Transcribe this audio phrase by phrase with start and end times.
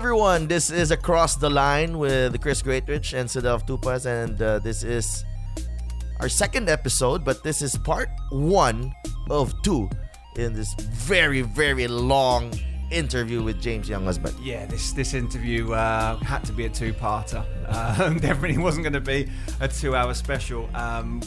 [0.00, 0.46] everyone.
[0.46, 5.26] This is Across the Line with Chris Greatwich and Cedelf Tupas, and uh, this is
[6.20, 8.94] our second episode, but this is part one
[9.28, 9.90] of two
[10.36, 12.50] in this very, very long
[12.90, 14.34] interview with James Younghusband.
[14.42, 17.44] Yeah, this this interview uh, had to be a two-parter.
[18.00, 19.30] Um, definitely wasn't going to be
[19.60, 20.70] a two-hour special.
[20.74, 21.20] Um,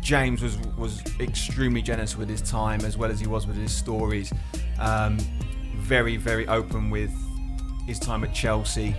[0.00, 3.70] James was was extremely generous with his time as well as he was with his
[3.70, 4.32] stories.
[4.80, 5.16] Um,
[5.76, 7.12] very very open with
[7.90, 8.94] his time at Chelsea,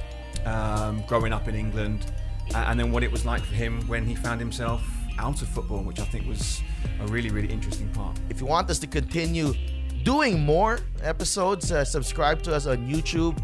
[0.46, 2.12] um, growing up in England,
[2.54, 4.82] and then what it was like for him when he found himself
[5.18, 6.62] out of football, which I think was
[7.00, 8.20] a really really interesting part.
[8.30, 9.54] If you want us to continue
[10.04, 13.36] doing more episodes, uh, subscribe to us on YouTube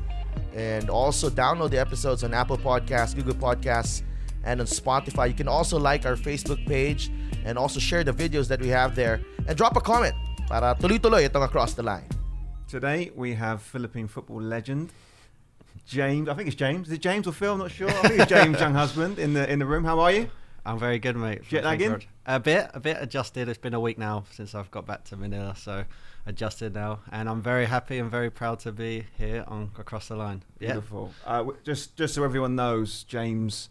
[0.54, 4.02] and also download the episodes on Apple Podcasts, Google Podcasts,
[4.44, 5.28] and on Spotify.
[5.28, 7.12] You can also like our Facebook page
[7.46, 10.16] and also share the videos that we have there and drop a comment
[10.50, 12.10] para tuloy-tuloy itong across the line.
[12.68, 14.92] Today we have Philippine football legend
[15.88, 16.30] James.
[16.30, 16.88] I think it's James.
[16.88, 17.54] Is it James or Phil?
[17.54, 17.90] I'm not sure.
[17.90, 19.84] I think it's James Younghusband in the in the room.
[19.86, 20.30] How are you?
[20.66, 21.44] I'm very good, mate.
[21.48, 22.04] Jet lagging?
[22.26, 23.48] A bit, a bit adjusted.
[23.48, 25.86] It's been a week now since I've got back to Manila, so
[26.26, 30.18] adjusted now, and I'm very happy and very proud to be here on across the
[30.18, 30.44] line.
[30.60, 31.14] Yeah, Beautiful.
[31.26, 33.70] Uh, just just so everyone knows, James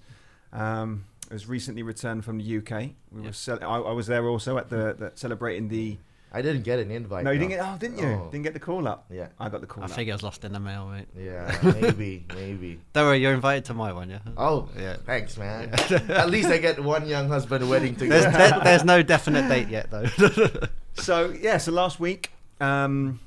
[0.54, 2.92] um, has recently returned from the UK.
[3.12, 3.32] We Yeah.
[3.46, 5.98] were I, I was there also at the, the celebrating the.
[6.32, 7.24] I didn't get an invite.
[7.24, 7.48] no, you though.
[7.48, 7.66] didn't get.
[7.66, 8.06] Oh, didn't you?
[8.06, 8.28] Oh.
[8.30, 9.06] Didn't get the call up.
[9.10, 9.28] Yeah.
[9.38, 9.92] I got the call I up.
[9.92, 11.06] think it was lost in the mail, mate.
[11.16, 12.80] Yeah, maybe, maybe.
[12.92, 14.18] Don't worry, you're invited to my one, yeah.
[14.36, 14.96] Oh, Yeah.
[15.06, 15.70] Thanks, man.
[16.08, 18.30] At least I get one Younghusband wedding to There's, go.
[18.32, 20.06] there, there's no definite date yet, though.
[20.94, 23.20] So yeah, so last week, um,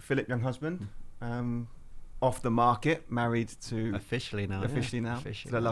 [0.00, 0.86] Philip Younghusband,
[1.20, 1.68] um,
[2.20, 4.60] off the market, married to officially now.
[4.60, 4.66] yeah.
[4.66, 5.70] officially now Officially to the now.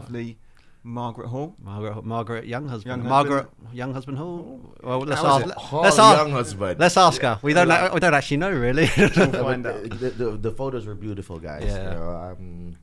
[0.84, 1.54] Lovely Margaret Hall.
[1.62, 4.60] Margaret, Margaret, Younghusband, Young Margaret, Younghusband Hall.
[4.82, 5.52] Well, let's How is ask.
[5.52, 5.58] it?
[5.58, 6.18] Hall Let's ask.
[6.20, 6.78] Younghusband.
[6.78, 7.38] Let's ask her.
[7.42, 7.68] We don't.
[7.68, 7.88] Yeah.
[7.88, 8.88] know- we don't actually know, really.
[8.96, 9.90] We'll find the, out.
[9.90, 11.64] the, the, the photos were beautiful, guys.
[11.66, 11.84] Yeah.
[11.84, 12.76] You know, um,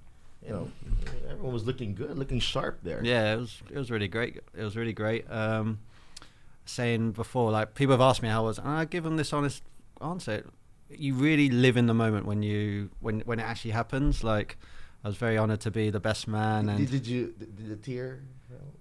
[0.45, 0.71] you know,
[1.29, 3.01] everyone was looking good, looking sharp there.
[3.03, 4.39] Yeah, it was it was really great.
[4.55, 5.29] It was really great.
[5.31, 5.79] Um,
[6.65, 9.33] saying before, like people have asked me how I was, and I give them this
[9.33, 9.63] honest
[10.01, 10.45] answer.
[10.89, 14.23] You really live in the moment when you when when it actually happens.
[14.23, 14.57] Like
[15.07, 17.69] I was very honoured to be the best man, Did, and did you did, did
[17.69, 18.23] the tear?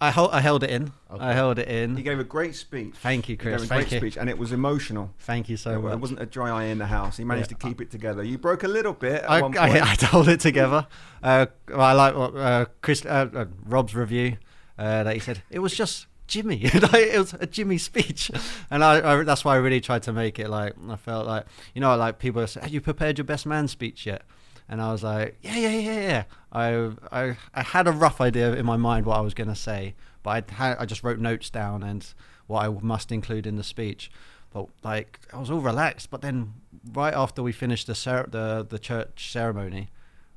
[0.00, 0.90] I held I held it in.
[1.08, 1.24] Okay.
[1.24, 1.96] I held it in.
[1.96, 2.96] He gave a great speech.
[2.96, 3.62] Thank you, He gave Chris.
[3.62, 3.98] a great Thank you.
[4.00, 5.14] speech, and it was emotional.
[5.20, 5.90] Thank you so There much.
[5.90, 7.16] There wasn't a dry eye in the house.
[7.16, 7.58] He managed Yeah.
[7.58, 8.24] to keep it together.
[8.24, 9.70] You broke a little bit at I, one point.
[9.84, 10.88] I, I told it together.
[11.22, 14.38] Uh, I like what uh, Chris uh, uh, Rob's review
[14.80, 16.60] uh, that he said it was just Jimmy.
[16.64, 18.32] it was a Jimmy speech,
[18.72, 21.46] and I, I that's why I really tried to make it like I felt like
[21.72, 24.22] you know like people say, "Have you prepared your best man speech yet?"
[24.68, 28.54] And I was like, "Yeah, yeah, yeah, yeah." I I, I had a rough idea
[28.54, 31.18] in my mind what I was going to say, but I had, I just wrote
[31.18, 32.06] notes down and
[32.46, 34.10] what I must include in the speech.
[34.52, 36.54] But like I was all relaxed, but then
[36.92, 39.90] right after we finished the cer- the the church ceremony,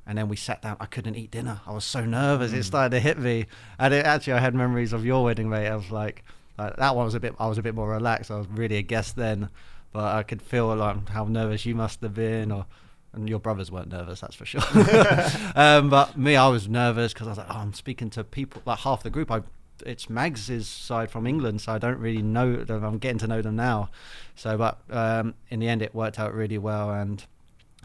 [0.06, 0.76] and then we sat down.
[0.80, 1.60] I couldn't eat dinner.
[1.66, 2.52] I was so nervous.
[2.52, 2.64] It mm.
[2.64, 3.46] started to hit me,
[3.78, 5.68] and it, actually, I had memories of your wedding, mate.
[5.68, 6.24] I was like,
[6.58, 7.34] like that one was a bit.
[7.38, 8.30] I was a bit more relaxed.
[8.30, 9.48] I was really a guest then,
[9.92, 12.66] but I could feel like how nervous you must have been, or
[13.12, 14.62] and your brothers weren't nervous, that's for sure.
[15.54, 18.62] um, but me, I was nervous because I was like, oh, I'm speaking to people
[18.64, 19.30] like half the group.
[19.30, 19.42] I
[19.86, 22.84] it's Mags's side from England, so I don't really know them.
[22.84, 23.88] I'm getting to know them now.
[24.34, 27.24] So, but um, in the end, it worked out really well, and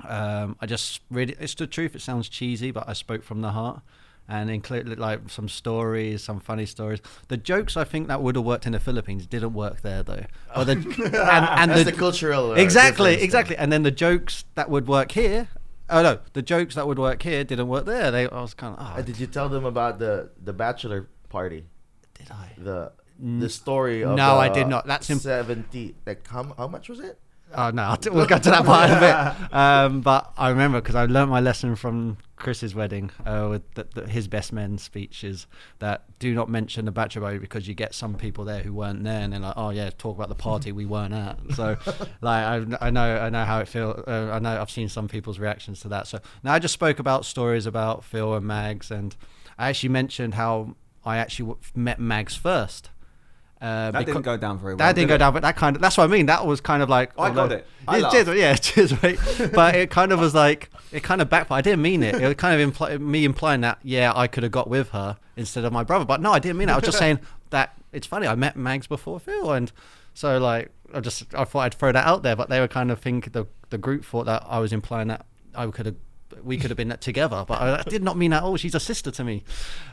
[0.07, 1.95] um, I just really, it's the truth.
[1.95, 3.81] It sounds cheesy, but I spoke from the heart
[4.27, 6.99] and included like some stories, some funny stories.
[7.27, 10.25] The jokes I think that would have worked in the Philippines didn't work there though.
[10.55, 10.71] Or the,
[11.31, 12.51] and, and the, the cultural.
[12.51, 13.55] Uh, exactly, exactly.
[13.57, 15.49] And then the jokes that would work here.
[15.89, 18.09] Oh no, the jokes that would work here didn't work there.
[18.09, 21.07] They, I was kind of, oh, Uh, did you tell them about the the bachelor
[21.29, 21.65] party?
[22.15, 22.49] did I?
[22.57, 24.87] The the story of No, I did not.
[24.87, 25.95] That's imp- seventy.
[26.05, 27.19] Like how how much was it?
[27.53, 29.15] Oh no, we'll go to that part of it.
[29.55, 33.87] Um, but I remember because I learned my lesson from Chris's wedding uh, with the,
[33.95, 35.47] the, his best men speeches
[35.79, 39.03] that do not mention the bachelor party because you get some people there who weren't
[39.05, 41.37] there and they're like, oh yeah, talk about the party we weren't at.
[41.53, 41.77] So
[42.21, 44.03] like I, I know I know how it feels.
[44.05, 46.07] Uh, I know I've seen some people's reactions to that.
[46.07, 49.15] So now I just spoke about stories about Phil and Mags and
[49.57, 50.75] I actually mentioned how
[51.05, 52.89] I actually met Mags first.
[53.61, 54.79] Uh, that didn't go down very well.
[54.79, 55.17] that didn't did go it?
[55.19, 56.25] down, but that kind of that's what I mean.
[56.25, 57.65] That was kind of like I got it.
[57.87, 59.19] I Yeah, cheers, yeah, cheers, mate.
[59.53, 61.59] but it kind of was like it kind of backfired.
[61.59, 62.15] I didn't mean it.
[62.15, 65.17] It was kind of impli- me implying that yeah, I could have got with her
[65.37, 66.05] instead of my brother.
[66.05, 66.73] But no, I didn't mean it.
[66.73, 67.19] I was just saying
[67.51, 68.27] that it's funny.
[68.27, 69.71] I met Mags before Phil, and
[70.13, 72.35] so like I just I thought I'd throw that out there.
[72.35, 75.25] But they were kind of think the the group thought that I was implying that
[75.55, 75.95] I could have
[76.43, 78.43] we could have been together, but I, I did not mean that.
[78.43, 79.43] Oh, she's a sister to me.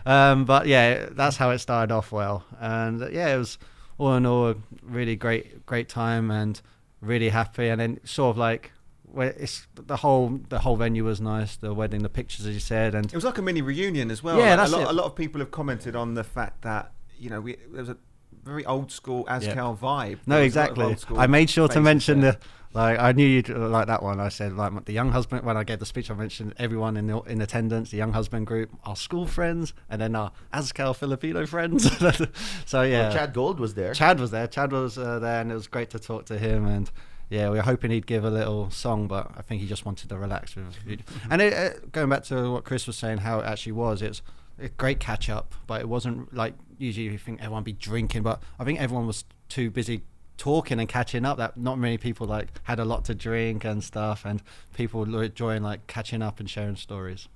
[0.06, 3.58] Um, but yeah, that's how it started off well, and uh, yeah, it was
[3.98, 6.60] all in all a really great, great time, and
[7.00, 7.68] really happy.
[7.68, 8.72] And then sort of like
[9.04, 11.56] where it's the whole the whole venue was nice.
[11.56, 14.22] The wedding, the pictures, as you said, and It was like a mini reunion as
[14.22, 14.38] well.
[14.38, 14.88] Yeah, Like, that's a lot, it.
[14.88, 17.88] a lot of people have commented on the fact that you know we there was
[17.90, 17.96] a
[18.42, 20.18] very old school Azkal vibe.
[20.26, 21.18] No, There was a lot of exactly.
[21.18, 22.32] I made sure to mention there.
[22.32, 22.38] the
[22.74, 22.98] like.
[22.98, 24.20] I knew you'd like that one.
[24.20, 26.10] I said like the Younghusband when I gave the speech.
[26.10, 30.14] I mentioned everyone in the, in attendance, the Younghusband group, our school friends, and then
[30.14, 31.90] our Azkal Filipino friends.
[32.66, 33.94] so yeah, Well, Chad Gould was there.
[33.94, 34.46] Chad was there.
[34.46, 36.66] Chad was uh, there, and it was great to talk to him.
[36.66, 36.90] And
[37.28, 40.08] yeah, we were hoping he'd give a little song, but I think he just wanted
[40.08, 40.76] to relax with.
[41.30, 44.22] and it, uh, going back to what Chris was saying, how it actually was, it's
[44.58, 48.42] a great catch up, but it wasn't like usually you think everyone be drinking, but
[48.58, 50.02] I think everyone was too busy
[50.42, 53.84] talking and catching up that not many people like had a lot to drink and
[53.84, 54.42] stuff and
[54.74, 57.28] people were enjoying like catching up and sharing stories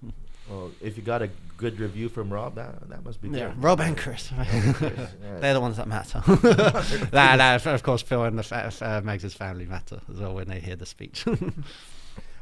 [0.50, 3.62] Well, if you got a good review from Rob, that that must be yeah good.
[3.62, 5.08] rob and chris yeah.
[5.40, 6.20] they're the ones that matter
[7.12, 10.48] nah, nah, of course phil and the fa- uh, megs' family matter as well when
[10.48, 11.24] they hear the speech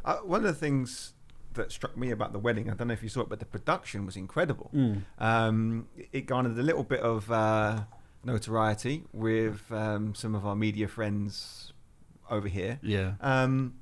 [0.04, 1.12] Uh, one of the things
[1.54, 3.46] that struck me about the wedding, I don't know if you saw it, but the
[3.56, 4.68] production was incredible.
[4.74, 5.02] Mm.
[5.18, 7.84] Um, it garnered a little bit of uh,
[8.24, 11.72] notoriety with um, some of our media friends
[12.30, 12.78] over here.
[12.82, 13.74] yeah Um,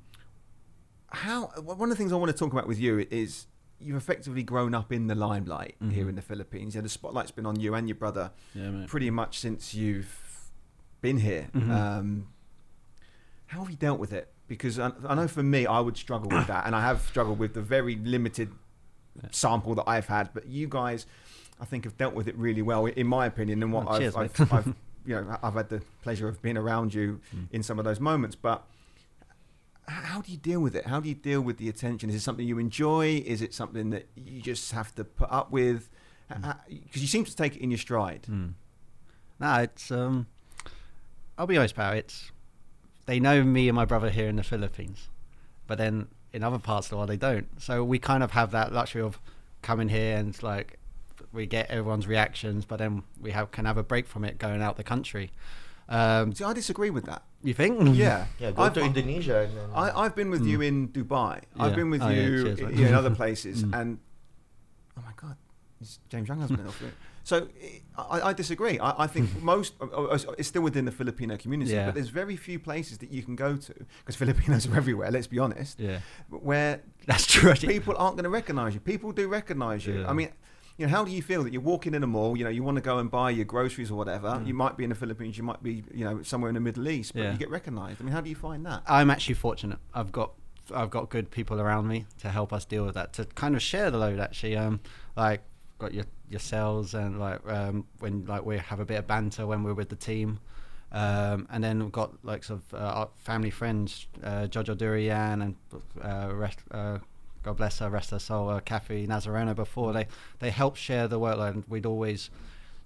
[1.09, 3.45] how one of the things I want to talk about with you is
[3.79, 6.09] you've effectively grown up in the limelight here Mhm.
[6.09, 6.73] in the Philippines.
[6.75, 10.49] Yeah, the spotlight's been on you and your brother yeah pretty much since you've
[11.01, 11.49] been here.
[11.53, 11.69] Mhm.
[11.69, 12.27] Um,
[13.47, 14.31] how have you dealt with it?
[14.47, 17.39] Because I, I know for me, I would struggle with that, and I have struggled
[17.39, 18.49] with the very limited
[19.31, 20.33] sample that I've had.
[20.33, 21.05] But you guys,
[21.61, 23.61] I think, have dealt with it really well, in my opinion.
[23.63, 24.39] And what Oh, cheers, I've.
[24.41, 24.67] I've, I've,
[25.05, 27.47] you know, I've had the pleasure of being around you Mm.
[27.51, 28.35] in some of those moments.
[28.35, 28.63] But
[29.87, 30.85] how do you deal with it?
[30.85, 32.09] How do you deal with the attention?
[32.09, 33.21] Is it something you enjoy?
[33.25, 35.89] Is it something that you just have to put up with?
[36.29, 38.23] Because you seem to take it in your stride.
[38.29, 38.53] Mm.
[39.39, 40.27] No, it's um.
[41.37, 41.93] I'll be honest, pal.
[41.93, 42.31] It's
[43.05, 45.09] they know me and my brother here in the Philippines,
[45.67, 47.47] but then in other parts of the world they don't.
[47.61, 49.19] So we kind of have that luxury of
[49.61, 50.79] coming here and like
[51.33, 54.61] we get everyone's reactions, but then we have can have a break from it going
[54.61, 55.31] out the country.
[55.89, 57.23] Um, See, I disagree with that.
[57.43, 57.95] you think?
[57.97, 59.41] Yeah, Yeah, go I've, to Indonesia.
[59.43, 61.41] And then, I, I've been with you in Dubai.
[61.59, 63.79] I've been with Oh, yeah, you cheers, in, in other places, Mm.
[63.81, 63.99] and
[64.97, 65.35] oh my god,
[66.09, 66.93] James Young has been off it.
[67.25, 67.47] So
[67.97, 68.79] I, I disagree.
[68.79, 71.85] I, I think most uh, uh, it's still within the Filipino community, Yeah.
[71.87, 75.09] but there's very few places that you can go to because Filipinos are everywhere.
[75.11, 75.99] Let's be honest, Yeah,
[76.29, 77.53] where that's true.
[77.55, 78.79] people aren't going to recognise you.
[78.79, 80.01] People do recognise you.
[80.01, 80.09] Yeah.
[80.09, 80.29] I mean.
[80.77, 82.35] You know, how do you feel that you're walking in a mall?
[82.35, 84.29] You know, you want to go and buy your groceries or whatever.
[84.29, 84.47] Mm.
[84.47, 86.87] You might be in the Philippines, you might be, you know, somewhere in the Middle
[86.87, 87.31] East, but Yeah.
[87.31, 88.01] you get recognised.
[88.01, 88.81] I mean, how do you find that?
[88.87, 89.79] I'm actually fortunate.
[89.93, 90.31] I've got
[90.73, 93.11] I've got good people around me to help us deal with that.
[93.13, 94.19] To kind of share the load.
[94.19, 94.79] Actually, um,
[95.15, 95.41] like
[95.77, 99.61] got your yourselves and like um when like we have a bit of banter when
[99.63, 100.39] we're with the team.
[100.91, 105.41] Um, and then we've got like sort of uh, our family friends, uh, Jojo Durian
[105.41, 105.55] and
[106.01, 106.99] uh, rest, uh,
[107.43, 109.55] God bless her, rest her soul, uh, Kathy Nazareno.
[109.55, 110.07] Before they
[110.39, 111.51] they help share the workload.
[111.51, 112.29] And we'd always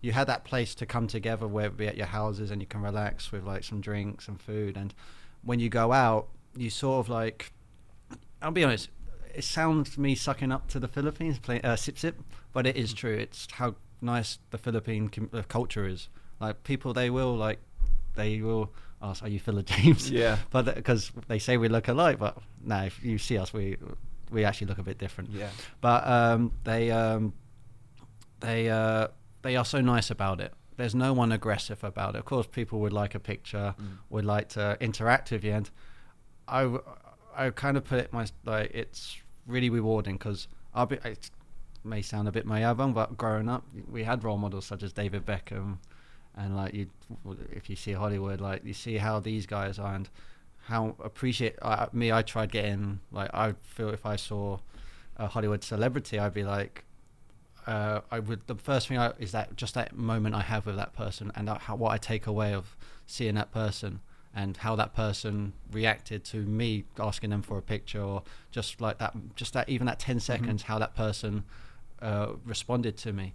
[0.01, 2.67] you had that place to come together where it be at your houses and you
[2.67, 4.93] can relax with like some drinks and food and
[5.43, 7.51] when you go out you sort of like
[8.41, 8.89] i'll be honest
[9.33, 12.19] it sounds me sucking up to the philippines play, uh, sip sip
[12.53, 16.09] but it is true it's how nice the philippine com- uh, culture is
[16.39, 17.59] like people they will like
[18.15, 18.71] they will
[19.01, 20.37] ask are you Philip James Yeah.
[20.49, 23.77] but because they say we look alike but no if you see us we
[24.31, 25.49] we actually look a bit different Yeah.
[25.81, 27.33] but um, they um,
[28.39, 29.07] they uh,
[29.41, 30.53] they are so nice about it.
[30.77, 32.19] There's no one aggressive about it.
[32.19, 33.97] Of course, people would like a picture, Mm.
[34.09, 35.69] would like to interact with you, and
[36.47, 40.97] I kind of put it my like it's really rewarding because I'll be.
[41.03, 41.29] It
[41.83, 45.25] may sound a bit mayabang, but growing up, we had role models such as David
[45.25, 45.77] Beckham,
[46.35, 46.87] and like you,
[47.51, 50.09] if you see Hollywood, like you see how these guys are and
[50.67, 52.11] how appreciate uh, me.
[52.11, 54.59] I tried getting like I feel if I saw
[55.15, 56.83] a Hollywood celebrity, I'd be like,
[57.65, 58.41] uh, I would.
[58.47, 61.47] The first thing I, is that just that moment I have with that person, and
[61.47, 64.01] that, how, what I take away of seeing that person,
[64.35, 68.97] and how that person reacted to me asking them for a picture, or just like
[68.97, 71.45] that, just that even that 10 seconds, how that person
[72.01, 73.33] uh, responded to me.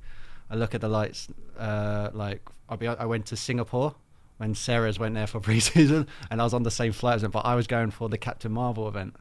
[0.51, 1.29] I look at the lights.
[1.59, 3.95] Uh, like I'll be, I went to Singapore
[4.42, 7.30] when Ceres went there for pre-season, and I was on the same flight as them,
[7.30, 9.14] but I was going for the Captain Marvel event,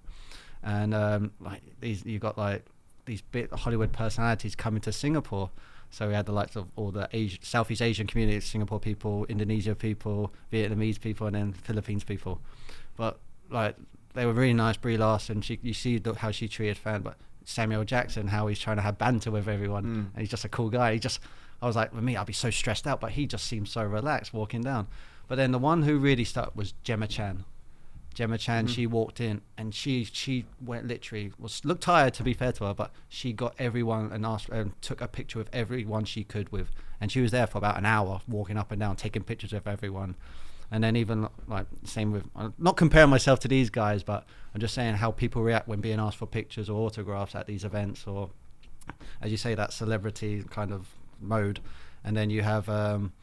[0.64, 2.66] and um, like these, you got like
[3.06, 5.50] these big Hollywood personalities coming to Singapore.
[5.94, 9.76] So we had the likes of all the Asia, Southeast Asian communities, Singapore people, Indonesia
[9.76, 12.40] people, Vietnamese people, and then Philippines people.
[12.96, 13.76] But like
[14.14, 14.78] they were really nice.
[14.78, 18.60] Brie Larson, she you see the, how she treated fan, but Samuel Jackson, how he's
[18.60, 19.96] trying to have banter with everyone, Mm.
[20.14, 20.94] and he's just a cool guy.
[20.94, 21.20] He just,
[21.62, 23.84] I was like, for me, I'd be so stressed out, but he just seemed so
[23.84, 24.88] relaxed walking down.
[25.32, 27.46] But then the one who really stuck was Gemma Chan.
[28.14, 32.34] Gemma Chan, she walked in and she she went literally was looked tired to be
[32.34, 36.04] fair to her, but she got everyone and asked and took a picture of everyone
[36.04, 36.68] she could with,
[37.00, 39.66] and she was there for about an hour walking up and down taking pictures of
[39.68, 40.18] everyone,
[40.70, 44.60] and then even like same with I'm not comparing myself to these guys, but I'm
[44.60, 48.06] just saying how people react when being asked for pictures or autographs at these events
[48.06, 48.32] or,
[49.22, 50.90] as you say, that celebrity kind of
[51.22, 51.62] mode,
[52.04, 52.68] and then you have.
[52.68, 53.14] um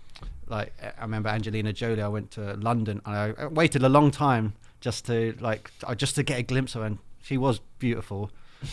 [0.50, 2.02] like I remember Angelina Jolie.
[2.02, 6.14] I went to London and I I waited a long time just to like just
[6.16, 6.86] to get a glimpse of her.
[6.86, 8.30] And she was beautiful,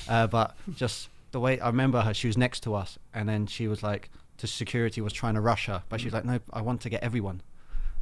[0.08, 3.48] uh, but just the way I remember her, she was next to us, and then
[3.48, 6.40] she was like, to security was trying to rush her, but she was like, no,
[6.54, 7.42] I want to get everyone,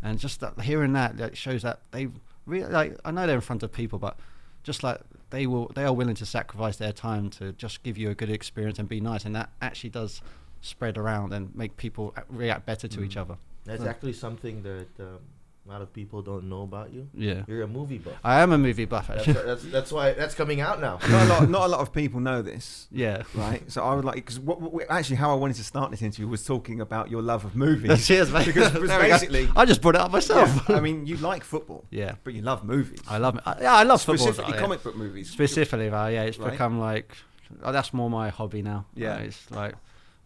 [0.03, 2.09] and just that, hearing that like, shows that they
[2.45, 2.97] really like.
[3.05, 4.15] I know they're in front of people, but
[4.63, 4.99] just like
[5.31, 8.29] they will, they are willing to sacrifice their time to just give you a good
[8.29, 10.21] experience and be nice, and that actually does
[10.61, 13.21] spread around and make people react better to each Mm.
[13.21, 13.37] other.
[13.65, 13.89] That's Huh.
[13.89, 15.19] actually something that um,
[15.65, 17.07] a lot of people don't know about you.
[17.13, 18.15] Yeah, You're a movie buff.
[18.23, 19.07] I am a movie buff.
[19.07, 19.45] That's, Actually.
[19.45, 20.99] that's, that's why that's coming out now.
[21.09, 21.49] not a lot.
[21.49, 22.87] Not a lot of people know this.
[22.91, 23.23] yeah.
[23.33, 26.01] Right, so I would like because what, what, actually how I wanted to start this
[26.01, 28.05] interview was talking about your love of movies.
[28.05, 28.45] Cheers, mate.
[28.53, 29.13] Because- because There we go.
[29.13, 30.49] basically- I just brought it up myself.
[30.67, 32.99] Yeah, I mean, you like football, yeah, but you love movies.
[33.07, 33.43] I love it.
[33.45, 34.17] I, yeah, I love football.
[34.27, 34.59] specifically yeah.
[34.61, 35.29] comic book movies.
[35.29, 36.51] Specifically, though, yeah, it's Right.
[36.51, 37.15] become like
[37.63, 38.85] oh, that's more my hobby now.
[38.95, 39.15] Yeah.
[39.15, 39.75] Uh, it's like.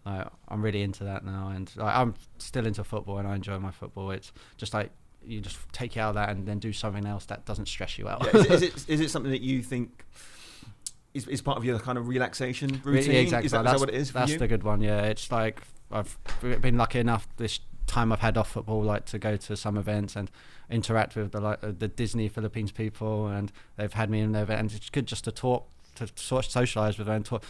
[0.07, 3.59] Like, I'm really into that now, and like, I'm still into football, and I enjoy
[3.59, 4.11] my football.
[4.11, 4.91] It's just like
[5.25, 7.97] you just take it out of that, and then do something else that doesn't stress
[7.97, 8.25] you out.
[8.25, 10.05] Yeah, is, it, is it is it something that you think
[11.13, 13.11] is, is part of your kind of relaxation routine?
[13.11, 13.47] Yeah, exactly.
[13.47, 14.37] Is that, is that's, that what it is for that's you?
[14.37, 14.81] the good one.
[14.81, 15.61] Yeah, it's like
[15.91, 16.17] I've
[16.61, 20.15] been lucky enough this time I've had off football, like to go to some events
[20.15, 20.29] and
[20.69, 24.59] interact with the like the Disney Philippines people, and they've had me in their event,
[24.59, 27.43] and it's good just to talk, to sort of socialize with them, and talk.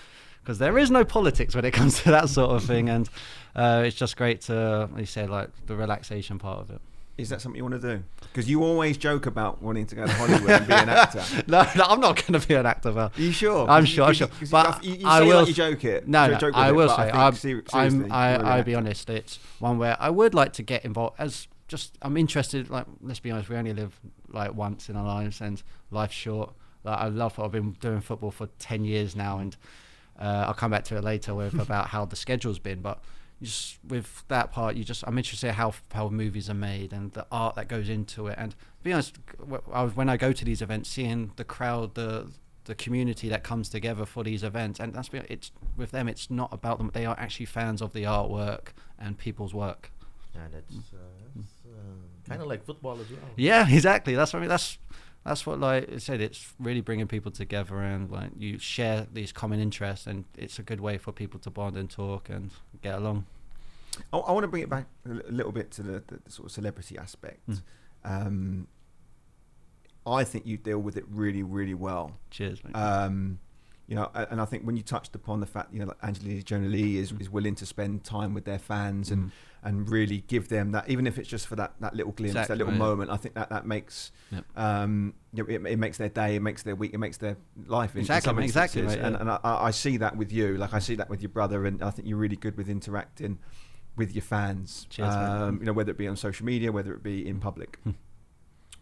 [0.48, 3.10] Because there is no politics when it comes to that sort of thing, and
[3.54, 6.80] uh, it's just great to, like you said, like the relaxation part of it.
[7.18, 8.04] Is that something you want to do?
[8.22, 11.22] Because you always joke about wanting to go to Hollywood and be an actor.
[11.48, 12.94] no, no, I'm not going to be an actor.
[12.94, 13.70] Well, Are you sure?
[13.70, 14.28] I'm sure, I'm sure.
[14.28, 16.08] 'cause you- But you, you I say will like you joke it.
[16.08, 16.96] No, no, joke I will but
[17.34, 19.10] say, think I'm, I'm, I, I'll be honest.
[19.10, 21.16] It's one where I would like to get involved.
[21.20, 22.70] As just, I'm interested.
[22.70, 24.00] Like, let's be honest, we only live
[24.30, 25.62] like once in our lives, and
[25.92, 26.54] life's short.
[26.86, 27.38] Like, I love.
[27.38, 29.58] I've been doing football for ten years now, and
[30.20, 32.82] uh, I'll come back to it later with about how the schedule's been.
[32.82, 33.02] But
[33.42, 37.12] just with that part, you just, I'm interested in how how movies are made and
[37.14, 38.36] the art that goes into it.
[38.38, 41.44] And to be honest, w- I was, when I go to these events, seeing the
[41.44, 42.32] crowd, the
[42.66, 46.08] the community that comes together for these events, and that's it's with them.
[46.10, 48.70] It's not about them; they are actually fans of the artwork
[49.00, 49.92] and people's work.
[50.36, 50.98] Yeah, that's, uh,
[51.36, 53.20] that's uh, kind of like football as well.
[53.36, 54.16] Yeah, exactly.
[54.16, 54.50] That's what I mean.
[54.50, 54.78] That's
[55.28, 56.22] that's what like I said.
[56.22, 60.64] It's really bringing people together, and like you share these common interests, and it's a
[60.64, 63.26] good way for people to bond and talk and get along.
[64.14, 66.46] I, I want to bring it back a little bit to the, the, the sort
[66.46, 67.50] of celebrity aspect.
[67.50, 67.62] Mm.
[68.06, 68.68] Um,
[70.06, 72.14] I think you deal with it really, really well.
[72.32, 72.74] Cheers, mate.
[72.74, 73.40] Um,
[73.88, 76.42] you know, and I think when you touched upon the fact, you know, that Angelina
[76.42, 77.22] Jolie is, Mm.
[77.22, 79.32] is willing to spend time with their fans and, Mm.
[79.64, 82.54] and really give them that, even if it's just for that, that little glimpse, Exactly,
[82.54, 82.80] that little yeah.
[82.80, 83.10] moment.
[83.12, 84.46] I think that that makes, Yep.
[84.58, 87.96] um, it, it makes their day, it makes their week, it makes their life.
[87.96, 88.98] Exactly, exactly, instances.
[89.02, 91.30] mate, And, and I, I see that with you, like I see that with your
[91.30, 93.40] brother, and I think you're really good with interacting
[93.96, 94.86] with your fans.
[94.90, 97.80] Cheers, um, you know, whether it be on social media, whether it be in public.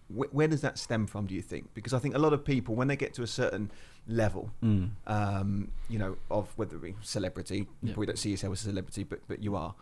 [0.07, 1.25] Wh- where does that stem from?
[1.25, 1.73] Do you think?
[1.73, 3.71] Because I think a lot of people, when they get to a certain
[4.07, 4.91] level, Mm.
[5.07, 7.93] um, you know, of whether it be celebrity, you Yeah.
[7.93, 9.73] probably don't see yourself as a celebrity, but but you are.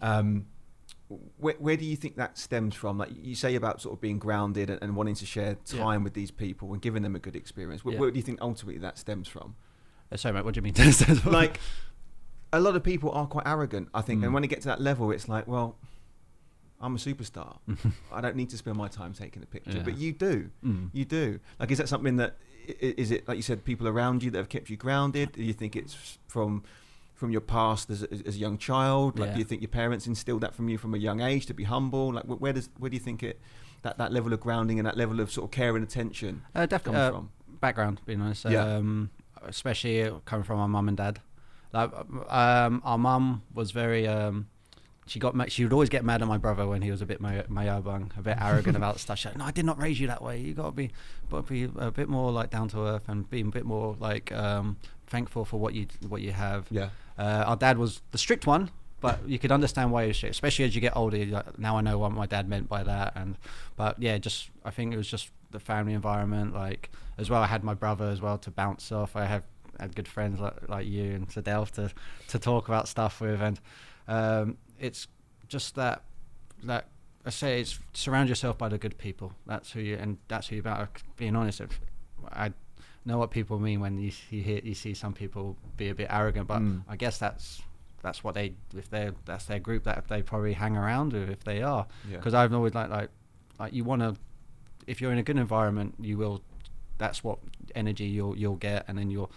[0.00, 0.46] Um,
[1.38, 2.96] where, where do you think that stems from?
[2.98, 5.78] Like you say about sort of being grounded and, and wanting to share Yeah.
[5.82, 7.84] time with these people and giving them a good experience.
[7.84, 8.00] Where, Yeah.
[8.00, 9.54] where do you think ultimately that stems from?
[10.10, 10.44] Uh, sorry, mate.
[10.44, 10.74] What do you mean?
[11.26, 11.60] like
[12.52, 14.24] a lot of people are quite arrogant, I think, Mm.
[14.24, 15.76] and when they get to that level, it's like, well,
[16.82, 17.58] I'm a superstar.
[18.12, 19.82] I don't need to spend my time taking a picture, Yeah.
[19.84, 20.50] but you do.
[20.64, 20.90] Mm.
[20.92, 21.38] You do.
[21.60, 22.36] Like, is that something that
[22.80, 25.32] is it like you said, people around you that have kept you grounded?
[25.32, 26.62] Do you think it's from
[27.14, 29.18] from your past as a, as a young child?
[29.18, 29.34] Like, Yeah.
[29.34, 31.64] do you think your parents instilled that from you from a young age to be
[31.64, 32.12] humble?
[32.12, 33.40] Like, where does where do you think it
[33.82, 36.60] that that level of grounding and that level of sort of care and attention Uh,
[36.60, 37.00] comes definitely.
[37.00, 37.30] Uh, from?
[37.60, 38.44] background, being honest.
[38.44, 38.64] Yeah.
[38.76, 39.10] Um,
[39.46, 41.20] especially coming from our mum and dad.
[41.72, 41.90] Like,
[42.28, 44.06] um, our mum was very.
[44.06, 44.48] Um,
[45.06, 45.34] she got.
[45.34, 47.42] ma- She would always get mad at my brother when he was a bit may-
[47.50, 49.18] mayobang, a bit arrogant about stuff.
[49.18, 50.38] She's like, "No, I did not raise you that way.
[50.40, 50.90] You got to be,
[51.30, 53.96] got to be a bit more like down to earth and being a bit more
[53.98, 56.90] like um, thankful for what you what you have." Yeah.
[57.18, 60.34] Uh, our dad was the strict one, but you could understand why he was strict,
[60.34, 61.18] especially as you get older.
[61.26, 63.36] Like, now I know what my dad meant by that, and
[63.76, 66.54] but yeah, just I think it was just the family environment.
[66.54, 69.16] Like as well, I had my brother as well to bounce off.
[69.16, 69.42] I have
[69.80, 71.90] had good friends like like you and Cedelf to
[72.28, 73.60] to talk about stuff with, and
[74.08, 75.08] um, it's
[75.48, 76.02] just that
[76.64, 76.88] that
[77.24, 79.32] I say it's surround yourself by the good people.
[79.46, 80.88] That's who you and that's who you about.
[81.16, 81.80] Being honest, if-
[82.30, 82.52] I
[83.04, 86.06] know what people mean when you, you hear you see some people be a bit
[86.10, 86.82] arrogant, but Mm.
[86.88, 87.62] I guess that's
[88.02, 91.42] that's what they if they that's their group that they probably hang around with if
[91.44, 91.86] they are.
[92.10, 92.16] Yeah.
[92.18, 93.10] Because I've always like like
[93.58, 94.16] like you want to
[94.86, 96.42] if you're in a good environment, you will.
[96.98, 97.38] That's what
[97.74, 99.30] energy you'll you'll get, and then you'll.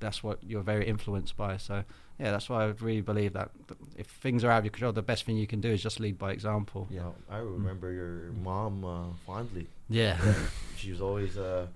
[0.00, 1.56] That's what you're very influenced by.
[1.58, 1.84] So
[2.20, 3.50] yeah, that's why I really believe that
[3.96, 5.98] if things are out of your control, the best thing you can do is just
[5.98, 6.86] lead by example.
[6.90, 9.66] Yeah, I remember your mom uh, fondly.
[9.88, 10.18] Yeah.
[10.76, 11.66] She was always uh,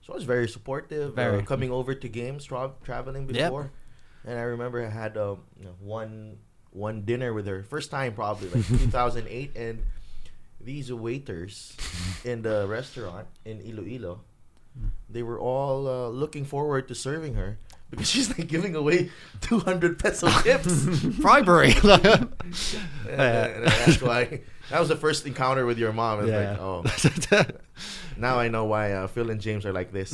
[0.00, 1.14] she was very supportive.
[1.14, 1.38] Very.
[1.40, 3.34] uh, coming over to games, tra- traveling Yep.
[3.36, 3.70] before,
[4.24, 6.38] and I remember I had um, you know, one
[6.72, 9.82] one dinner with her, first time probably like 2008, and
[10.60, 11.76] these waiters
[12.24, 14.20] in the restaurant in Iloilo,
[15.08, 17.56] they were all uh, looking forward to serving her
[17.90, 20.84] because she's like giving away 200 peso tips.
[21.20, 21.72] Bribery.
[23.04, 26.20] That's why that was the first encounter with your mom.
[26.20, 26.50] It's yeah.
[26.50, 26.84] like, oh,
[28.16, 30.12] now I know why uh, Phil and James are like this.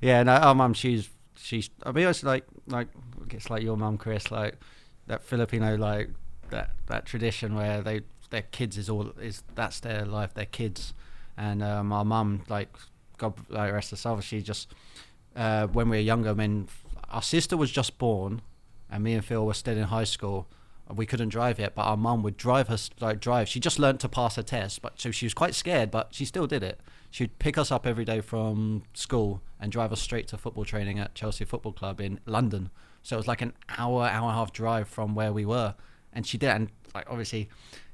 [0.00, 1.70] yeah, no, our mum, she's she's.
[1.82, 2.88] I mean, it's like like
[3.30, 4.56] it's like your mom, Chris, like
[5.06, 6.10] that Filipino like
[6.50, 10.94] that that tradition where they their kids is all is that's their life, their kids,
[11.36, 12.68] and um, our mum, like
[13.18, 14.72] God, like rest her soul, she just
[15.38, 16.68] uh, when we were younger, when
[17.10, 18.42] our sister was just born,
[18.90, 20.48] and me and Phil were still in high school.
[20.92, 23.46] We couldn't drive yet, but our mum would drive us like drive.
[23.48, 26.24] She just learnt to pass her test, but so she was quite scared, but she
[26.24, 26.80] still did it.
[27.10, 30.98] She'd pick us up every day from school and drive us straight to football training
[30.98, 32.70] at Chelsea Football Club in London.
[33.02, 35.74] So it was like an hour, hour and a half drive from where we were,
[36.12, 36.48] and she did.
[36.48, 37.50] And like obviously,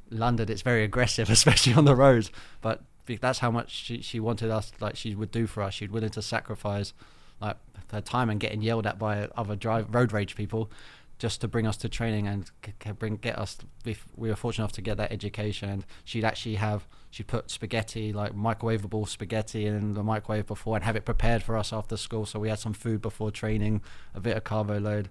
[0.08, 2.30] London, it's very aggressive, especially on the roads.
[2.62, 2.82] But
[3.20, 5.74] that's how much she, she wanted us, like she would do for us.
[5.74, 6.94] She'd willing to sacrifice
[7.40, 7.56] like
[7.90, 10.70] her time and getting yelled at by other drive road rage people
[11.18, 12.50] just to bring us to training and
[12.98, 16.56] bring get us we we were fortunate enough to get that education and she'd actually
[16.56, 21.42] have she'd put spaghetti like microwavable spaghetti in the microwave before and have it prepared
[21.42, 23.80] for us after school so we had some food before training
[24.14, 25.08] a bit of carbo load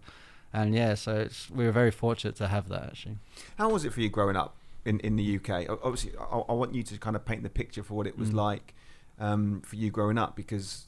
[0.52, 3.16] and yeah so it's, we were very fortunate to have that actually
[3.58, 4.56] How was it for you growing up
[4.86, 5.70] in, in the UK?
[5.82, 8.32] Obviously, I, I want you to kind of paint the picture for what it was
[8.32, 8.36] Mm.
[8.36, 8.74] like
[9.18, 10.88] um, for you growing up because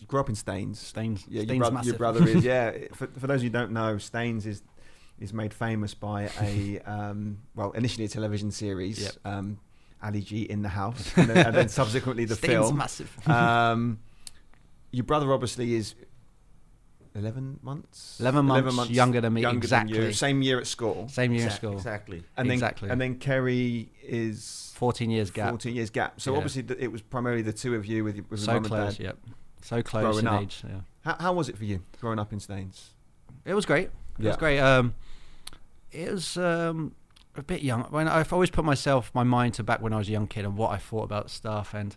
[0.00, 0.78] you grew up in Staines.
[0.78, 2.44] Staines Yeah, Staines your, brother, your brother is.
[2.44, 4.62] Yeah, for, for those who don't know, Staines is
[5.20, 9.12] is made famous by a um, well, initially a television series, Yep.
[9.24, 9.58] um,
[10.02, 12.76] Ali G in the house, and then, and then subsequently the Staines film.
[12.76, 13.98] massive Um,
[14.92, 15.94] your brother obviously is.
[17.14, 19.94] 11 months 11 months younger than me, younger than you.
[19.96, 20.12] exactly.
[20.12, 22.22] same year at school same year in Exact- school Exactly.
[22.36, 22.90] and then Exactly.
[22.90, 26.36] and then Kerry is 14 years gap 14 years gap so Yeah.
[26.36, 28.64] obviously th- it was primarily the two of you with, your- with your so mum
[28.72, 29.18] and dad yep
[29.62, 30.42] so close growing in up.
[30.42, 32.90] age yeah how, how was it for you growing up in Staines
[33.44, 33.84] It was great.
[34.18, 34.28] It Yeah.
[34.28, 34.58] was great.
[34.58, 34.94] Um,
[35.92, 36.94] it was um,
[37.36, 37.82] a bit young.
[37.84, 40.44] When I've always put myself, my mind to back when I was a young kid
[40.44, 41.96] and what I thought about stuff, and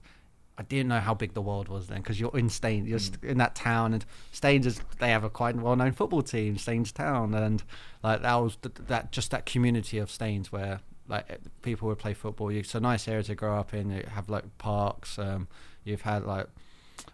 [0.57, 3.23] I didn't know how big the world was then because you're in Staines, you're st-
[3.23, 7.33] in that town, and Staines is they have a quite well-known football team, Staines Town,
[7.33, 7.63] and
[8.03, 11.97] like that was th- that just that community of Staines where like eh, people would
[11.99, 12.49] play football.
[12.49, 13.89] It's a nice area to grow up in.
[13.89, 15.17] You have like parks.
[15.19, 15.47] Um,
[15.83, 16.47] you've had like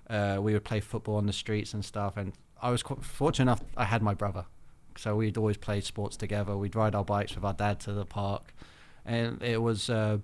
[0.10, 2.18] uh, we would play football on the streets and stuff.
[2.18, 3.62] And I was quite fortunate enough.
[3.76, 4.46] I had my brother,
[4.98, 6.56] so we'd always play sports together.
[6.58, 8.54] We'd ride our bikes with our dad to the park,
[9.06, 10.18] and it was uh,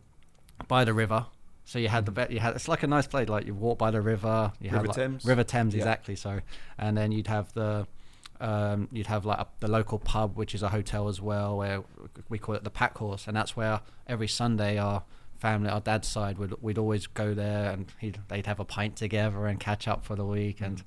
[0.67, 1.25] by the river.
[1.65, 2.29] So you had the bet.
[2.31, 3.29] You had it's like a nice place.
[3.29, 4.51] Like you walk by the river.
[4.59, 5.25] You River have like, Thames?
[5.25, 5.79] River Thames, Yeah.
[5.79, 6.15] exactly.
[6.15, 6.39] So,
[6.77, 7.87] and then you'd have the.
[8.41, 11.83] Um, you'd have like a, the local pub, which is a hotel as well, where
[12.27, 15.03] we call it the Pack Horse, and that's where every Sunday our
[15.43, 18.95] family, our dad's side, would we'd always go there, and he'd, they'd have a pint
[18.95, 20.83] together and catch up for the week and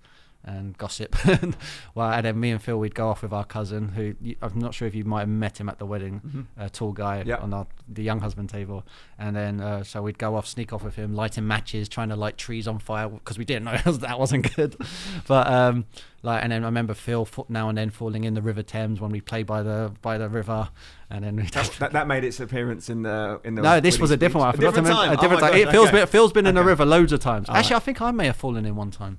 [0.48, 1.16] and gossip.
[1.96, 4.74] well, and then me and Phil, we'd go off with our cousin, who I'm not
[4.74, 7.38] sure if you might have met him at the wedding, a tall guy Yeah.
[7.38, 8.86] on our, the Younghusband table,
[9.18, 12.16] and then uh, so we'd go off, sneak off with him, lighting matches, trying to
[12.16, 14.76] light trees on fire because we didn't know that wasn't good.
[15.26, 15.84] but um,
[16.22, 19.10] like, and then I remember Phil now and then falling in the River Thames when
[19.10, 20.68] we played by the by the river,
[21.10, 24.10] and then that, that, that made its appearance in the in the no, this was
[24.10, 24.48] a different one.
[24.48, 25.54] I forgot to mention a different oh time.
[25.56, 25.98] It, gosh, Phil's, okay.
[25.98, 27.48] been, Phil's been in the river loads of times.
[27.48, 27.64] Alright.
[27.64, 29.18] Actually, I think I may have fallen in one time.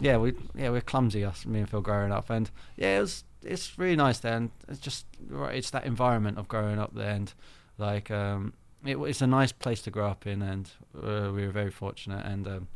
[0.00, 3.24] Yeah, we yeah we're clumsy us me and Phil growing up, and yeah it was
[3.42, 5.54] it's really nice there, and it's just right.
[5.54, 7.32] It's that environment of growing up there, and
[7.78, 11.52] like um, it, it's a nice place to grow up in, and uh, we were
[11.52, 12.68] very fortunate, and um,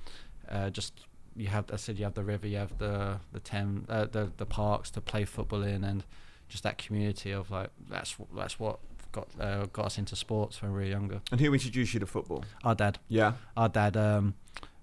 [0.50, 3.86] uh, just you have I said you have the river, you have the the Thames,
[3.88, 6.04] uh, the the parks to play football in, and
[6.48, 8.78] just that community of like that's that's what
[9.12, 11.20] got uh, got us into sports when we were younger.
[11.30, 14.34] and who introduced you to football Our dad, yeah our dad, um,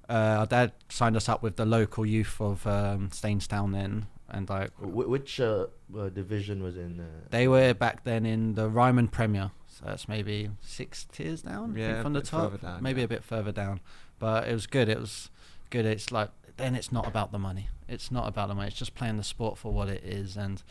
[0.09, 4.07] uh, our dad signed us up with the local youth of um, Staines Town then,
[4.29, 6.99] and like Wh- which uh, uh, division was in?
[6.99, 11.75] Uh, they were back then in the Ryman Premier, So that's maybe six tiers down
[11.77, 12.61] Yeah, from the top.
[12.61, 13.05] down, maybe yeah.
[13.05, 13.79] a bit further down.
[14.19, 14.87] But it was good.
[14.87, 15.29] It was
[15.69, 15.85] good.
[15.85, 17.67] It's like then it's not about the money.
[17.87, 18.67] It's not about the money.
[18.67, 20.37] It's just playing the sport for what it is.
[20.37, 20.61] And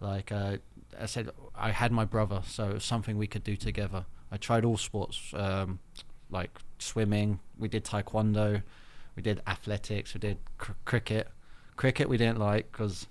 [0.00, 0.58] like uh,
[0.98, 4.04] I said, I had my brother, so it was something we could do together.
[4.30, 5.78] I tried all sports, um,
[6.30, 7.40] like swimming.
[7.58, 8.62] We did taekwondo.
[9.16, 10.14] We did athletics.
[10.14, 11.28] We did cr- cricket.
[11.76, 13.06] Cricket we didn't like because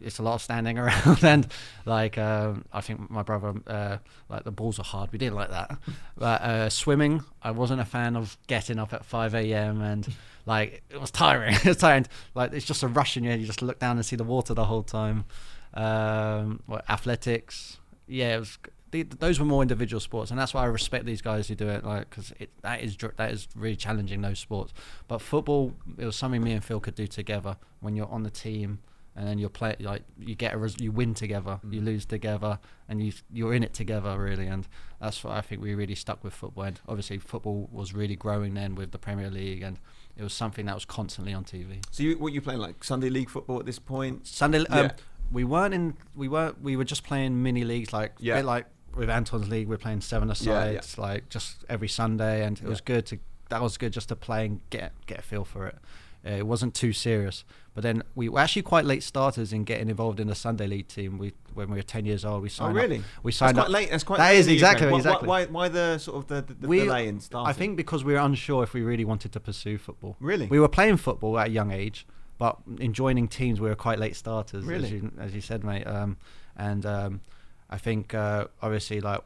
[0.00, 1.46] it's a lot of standing around and
[1.84, 5.12] like um, I think my brother uh, like the balls are hard.
[5.12, 5.78] We didn't like that.
[6.16, 9.80] But uh, swimming, I wasn't a fan of getting up at five a.m.
[9.80, 10.06] and
[10.46, 11.54] like it was tiring.
[11.64, 12.06] it was tiring.
[12.34, 13.32] Like it's just a rush in you.
[13.32, 15.24] You just look down and see the water the whole time.
[15.74, 18.58] Um, what, athletics, yeah, it was.
[18.90, 21.68] The, those were more individual sports, and that's why I respect these guys who do
[21.68, 21.84] it.
[21.84, 24.72] Like, because that is that is really challenging those sports.
[25.06, 28.30] But football, it was something me and Phil could do together when you're on the
[28.30, 28.80] team
[29.16, 32.58] and then you're play like you get a res- you win together, you lose together,
[32.88, 34.66] and you you're in it together really, and
[35.00, 36.64] that's what I think we really stuck with football.
[36.64, 39.78] And obviously, football was really growing then with the Premier League, and
[40.16, 41.84] it was something that was constantly on TV.
[41.90, 44.26] So you, what you playing like Sunday league football at this point?
[44.26, 44.90] Sunday, um, Yeah.
[45.30, 48.36] We weren't in, we weren't, we were just playing mini leagues like, Yeah.
[48.36, 52.58] bit like with Anton's league, we're playing seven Yeah, asides, like just every Sunday, and
[52.58, 55.44] it was good to, that was good just to play and get get a feel
[55.44, 55.76] for it.
[56.26, 59.88] Uh, it wasn't too serious, but then we were actually quite late starters in getting
[59.88, 61.16] involved in the Sunday league team.
[61.16, 62.76] We when we were ten years old, we signed.
[62.76, 62.98] Oh signed really?
[62.98, 63.70] Up, we That's signed quite up.
[63.70, 63.90] late.
[63.90, 64.16] That's quite.
[64.18, 64.72] That late is in the UK.
[64.72, 65.28] exactly- Why, exactly.
[65.28, 67.48] Why, why, the sort of the, the, the We- delay in starting?
[67.48, 70.16] I think because we were unsure if we really wanted to pursue football.
[70.20, 70.46] Really?
[70.46, 72.06] We were playing football at a young age,
[72.40, 74.64] but in joining teams, we were quite late starters.
[74.64, 74.84] Really?
[74.86, 75.86] As you, as you said, mate.
[75.86, 76.16] Um,
[76.56, 77.20] and um,
[77.68, 79.20] I think uh, obviously, like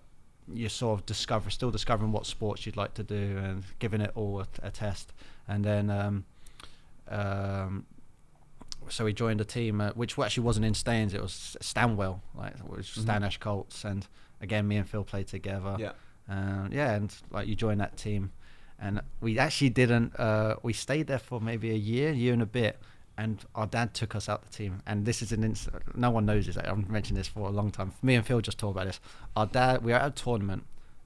[0.53, 4.11] you're sort of discover, still discovering what sports you'd like to do, and giving it
[4.15, 5.13] all a, a test.
[5.49, 6.25] And then, um,
[7.09, 7.87] um,
[8.89, 11.15] so we joined a team uh, which actually wasn't in Staines.
[11.15, 13.09] It was Stanwell, like which was Mhm.
[13.09, 14.07] Stanash Colts, and
[14.41, 15.77] again, me and Phil played together.
[15.79, 15.93] Yeah.
[16.29, 18.33] Um, yeah, and like you joined that team,
[18.79, 20.19] and we actually didn't.
[20.19, 22.79] Uh, we stayed there for maybe a year, year and a bit,
[23.17, 24.83] and our dad took us out the team.
[24.87, 26.57] And this is an incident, no one knows this.
[26.57, 27.93] I've mentioned this for a long time.
[28.03, 29.01] Me and Phil just talked about this.
[29.37, 30.65] Our dad, we were at a tournament,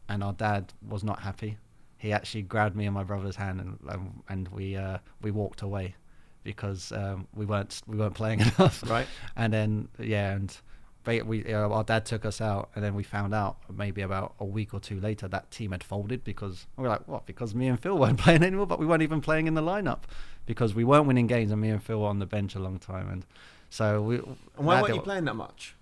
[0.08, 1.58] and our dad was not happy.
[1.98, 5.62] He actually grabbed me and my brother's hand, and um, and we uh, we walked
[5.62, 5.96] away
[6.44, 8.88] because um, we weren't we weren't playing enough.
[8.88, 9.06] Right.
[9.36, 10.56] And then yeah, and
[11.06, 14.44] we uh, our dad took us out, and then we found out maybe about a
[14.44, 17.24] week or two later that team had folded because we were like, what?
[17.26, 20.00] Because me and Phil weren't playing anymore, but we weren't even playing in the lineup
[20.44, 22.78] because we weren't winning games, and me and Phil were on the bench a long
[22.78, 23.24] time, and
[23.70, 24.16] so we.
[24.16, 25.74] And why weren't you playing that much?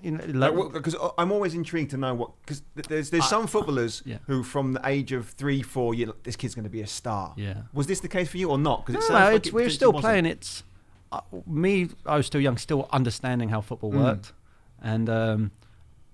[0.00, 3.26] You know, Like, like, because I'm always intrigued to know what because there's there's I-
[3.26, 4.18] some footballers Yeah.
[4.28, 7.34] who from the age of three four you this kid's going to be a star.
[7.36, 7.62] Yeah.
[7.72, 8.86] Was this the case for you or not?
[8.86, 10.24] Because no, we were still playing.
[10.24, 10.62] It's
[11.12, 11.88] uh, me.
[12.06, 14.02] I was still young, still understanding how football Mm.
[14.02, 14.32] worked,
[14.82, 15.50] and um,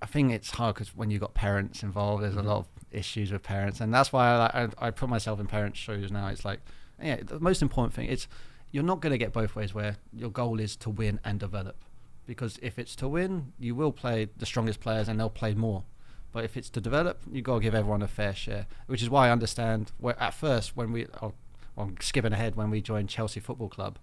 [0.01, 3.31] I think it's hard because when you got parents involved, there's a lot of issues
[3.31, 6.27] with parents, and that's why I, I, I put myself in parents' shoes now.
[6.27, 6.59] It's like,
[7.01, 8.27] yeah, the most important thing it's
[8.71, 11.77] you're not going to get both ways where your goal is to win and develop,
[12.25, 15.83] because if it's to win, you will play the strongest players and they'll play more.
[16.33, 19.09] But if it's to develop, you got to give everyone a fair share, which is
[19.09, 19.93] why I understand.
[19.97, 21.31] Where at first, when we, oh,
[21.77, 23.97] I'm skipping ahead, when we joined Chelsea Football Club,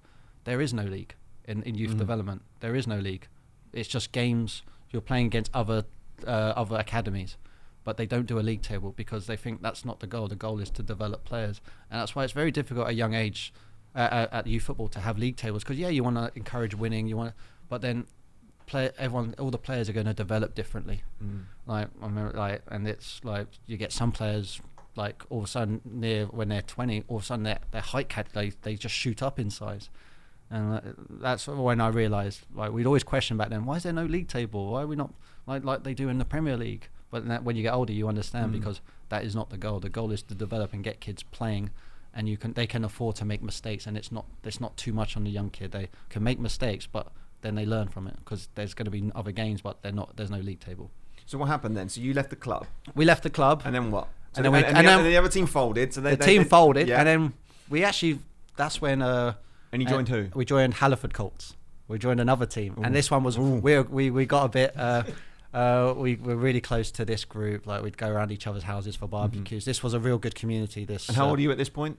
[0.45, 1.99] there is no league in, in youth Mhm.
[1.99, 2.43] development.
[2.61, 3.29] There is no league.
[3.73, 4.63] It's just games.
[4.91, 5.85] You're playing against other
[6.27, 7.37] uh, other academies,
[7.83, 10.29] but they don't do a league table because they think that's not the goal.
[10.29, 13.15] The goal is to develop players, and that's why it's very difficult at a young
[13.15, 13.53] age
[13.97, 15.65] uh, at, at youth football to have league tables.
[15.65, 17.35] Because yeah, you want to encourage winning, you want,
[17.69, 18.07] but then
[18.67, 21.03] play everyone, all the players are going to develop differently.
[21.23, 21.45] Mm.
[21.67, 24.61] Like I remember, like, and it's like you get some players
[24.95, 27.81] like all of a sudden near when they're 20, all of a sudden their their
[27.81, 29.91] height cat they they just shoot up in size,
[30.53, 34.05] and that's when I realised like we'd always question back then why is there no
[34.05, 34.71] league table?
[34.73, 35.13] Why are we not
[35.47, 36.89] like like they do in the Premier League?
[37.11, 38.59] But that, when you get older, you understand Mm.
[38.59, 39.81] because that is not the goal.
[39.81, 41.71] The goal is to develop and get kids playing.
[42.15, 44.93] And you can, they can afford to make mistakes, and it's not, it's not too
[44.93, 45.73] much on the young kid.
[45.73, 47.07] They can make mistakes, but
[47.43, 50.17] then they learn from it because there's going to be other games, but they're not.
[50.17, 50.91] There's no league table.
[51.27, 51.89] So what happened then?
[51.91, 53.63] So you left the club, We left the club.
[53.65, 54.09] and then what?
[54.33, 55.93] So And then we- and, and the, then- the other team folded.
[55.95, 56.99] So they, the they- team they- folded, yeah.
[56.99, 57.33] and then
[57.71, 58.19] we actually
[58.57, 59.35] that's when uh,
[59.73, 60.29] and you joined who?
[60.35, 61.57] we joined Halliford Colts.
[61.89, 62.83] We joined another team, Ooh.
[62.83, 64.77] and this one was we we we got a bit.
[64.77, 65.03] Uh,
[65.55, 67.67] uh, we were really close to this group.
[67.67, 69.65] Like we'd go around each other's houses for barbecues.
[69.65, 70.85] This was a real good community.
[70.85, 71.05] This.
[71.05, 71.11] Mm-hmm.
[71.11, 71.99] And how uh, old are you at this point?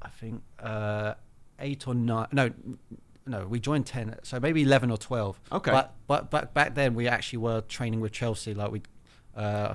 [0.00, 1.14] I think uh,
[1.58, 2.28] eight or nine.
[2.32, 2.50] No,
[3.26, 4.16] no, we joined ten.
[4.22, 5.40] So maybe eleven or twelve.
[5.50, 5.70] Okay.
[5.70, 8.54] But but but back then we actually were training with Chelsea.
[8.54, 8.82] Like we,
[9.36, 9.74] uh,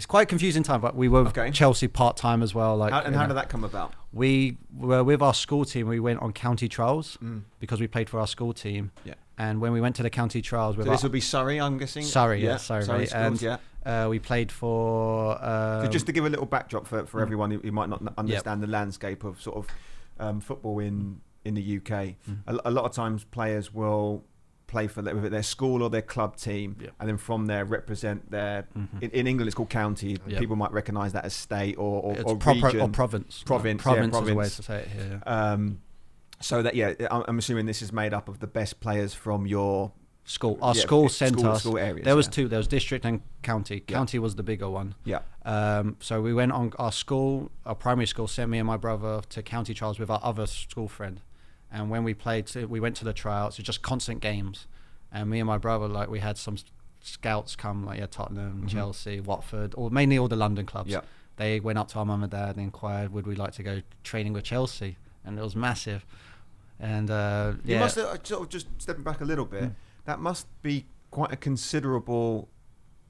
[0.00, 0.80] it's quite a confusing time.
[0.80, 1.50] But we were Okay.
[1.50, 2.74] Chelsea part time as well.
[2.78, 3.28] Like How, and how know.
[3.28, 3.92] did that come about?
[4.12, 5.88] We were with our school team.
[5.88, 7.42] We went on county trials Mm.
[7.58, 8.92] because we played for our school team.
[9.04, 9.14] Yeah.
[9.38, 11.78] and when we went to the county trials we so this would be Surrey, I'm
[11.78, 12.02] guessing.
[12.02, 13.42] Surrey, yeah, Surrey, Surrey schools, and-
[13.86, 14.04] yeah.
[14.04, 17.22] uh, we played for So um, just to give a little backdrop for, for mm.
[17.22, 19.66] everyone who, who might not understand the landscape of sort of
[20.18, 21.90] um, football in in the UK,
[22.28, 22.38] Mm.
[22.48, 24.24] a, a lot of times players will
[24.70, 26.92] play for their, their school or their club team, Yep.
[27.00, 28.66] and then from there represent their.
[28.76, 29.02] Mhm.
[29.02, 30.16] In, in England, it's called county.
[30.26, 30.38] Yep.
[30.40, 32.80] People might recognise that as state or or, or proper region.
[32.80, 33.42] or province.
[33.44, 35.22] Province, yeah, province is a way to say it here.
[35.26, 35.80] um,
[36.40, 39.92] so that yeah, I'm assuming this is made up of the best players from your
[40.24, 41.60] School, our yeah, school school- sent us.
[41.62, 42.30] school areas, there was yeah.
[42.30, 42.46] two.
[42.48, 43.82] There was district and county.
[43.88, 43.96] Yeah.
[43.96, 44.94] County was the bigger one.
[45.04, 45.20] yeah.
[45.44, 49.22] Um, so we went on our school, our primary school, sent me and my brother
[49.30, 51.20] to county trials with our other school friend.
[51.72, 53.58] And when we played, to, we went to the tryouts.
[53.58, 54.66] It's just constant games.
[55.12, 56.56] And me and my brother, like, we had some
[57.00, 58.68] scouts come, like, yeah, Tottenham, Mhm.
[58.68, 60.90] Chelsea, Watford, or mainly all the London clubs.
[60.90, 61.00] Yeah.
[61.36, 63.82] They went up to our mum and dad and inquired, would we like to go
[64.04, 64.96] training with Chelsea?
[65.24, 66.04] And it was massive.
[66.78, 69.64] And uh, You yeah, must have, uh, sort of just stepping back a little bit.
[69.64, 69.74] Mm.
[70.06, 72.48] That must be quite a considerable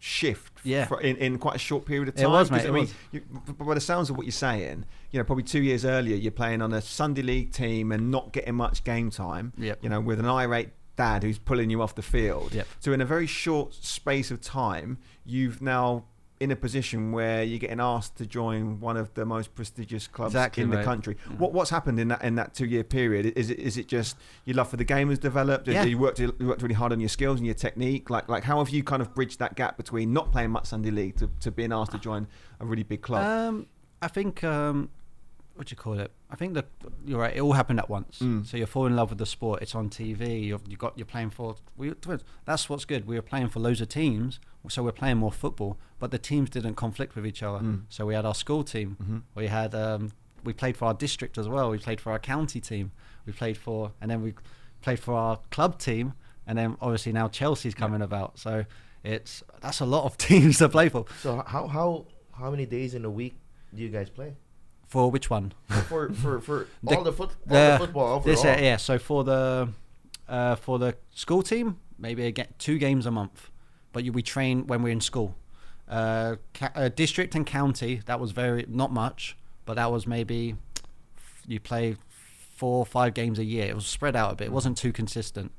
[0.00, 0.52] shift.
[0.64, 0.86] Yeah.
[0.86, 2.32] For, in, in quite a short period of It time.
[2.32, 2.94] was, 'Cause, mate, I mean, was.
[3.12, 3.20] you,
[3.64, 6.60] by the sounds of what you're saying, you know, probably two years earlier, you're playing
[6.62, 9.52] on a Sunday league team and not getting much game time.
[9.58, 9.78] Yep.
[9.82, 12.52] You know, with an irate dad who's pulling you off the field.
[12.52, 12.66] Yep.
[12.80, 16.04] So in a very short space of time, you've now
[16.40, 20.35] in a position where you're getting asked to join one of the most prestigious clubs
[20.35, 21.16] Exactly, in the country.
[21.29, 21.38] Mm.
[21.38, 23.26] What what's happened in that in that two year period?
[23.37, 25.68] Is it is it just your love for the game has developed?
[25.68, 25.85] Yeah.
[25.85, 28.09] You worked you worked really hard on your skills and your technique.
[28.09, 30.90] Like like how have you kind of bridged that gap between not playing much Sunday
[30.90, 32.26] league to, to being asked to join
[32.59, 33.26] a really big club?
[33.26, 33.66] Um,
[34.00, 34.88] I think um,
[35.61, 36.11] what do you call it?
[36.31, 36.68] I think that
[37.05, 37.37] you're right.
[37.37, 38.20] It all happened at once.
[38.20, 38.46] Mm.
[38.46, 39.61] So you fall in love with the sport.
[39.61, 40.42] It's on TV.
[40.42, 41.55] You've you got you're playing for.
[41.77, 41.92] We,
[42.46, 43.07] that's what's good.
[43.07, 45.77] We were playing for loads of teams, so we're playing more football.
[45.99, 47.59] But the teams didn't conflict with each other.
[47.59, 47.83] Mm.
[47.90, 48.96] So we had our school team.
[49.03, 49.23] Mhm.
[49.35, 50.12] We had um,
[50.44, 51.68] we played for our district as well.
[51.68, 52.92] We played for our county team.
[53.27, 54.33] We played for and then we
[54.81, 56.14] played for our club team.
[56.46, 58.38] And then obviously now Chelsea's coming about.
[58.38, 58.64] So
[59.05, 61.05] it's that's a lot of teams to play for.
[61.20, 63.35] So how how how many days in a week
[63.75, 64.37] do you guys play?
[64.90, 65.53] For which one?
[65.88, 68.59] For for for The- all the foot all the- the football This, overall.
[68.59, 68.76] uh, yeah.
[68.76, 69.68] So for the
[70.29, 73.50] uh, for the school team, maybe I get two games a month,
[73.92, 75.37] but you, we train when we're in school.
[75.88, 80.55] Uh, ca- uh, district and county, that was very not much, but that was maybe
[81.46, 81.96] you play
[82.57, 83.66] four or five games a year.
[83.66, 84.46] It was spread out a bit.
[84.48, 85.50] It wasn't too consistent.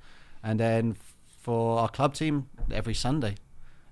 [0.43, 0.95] And then
[1.41, 3.35] for our club team, every Sunday,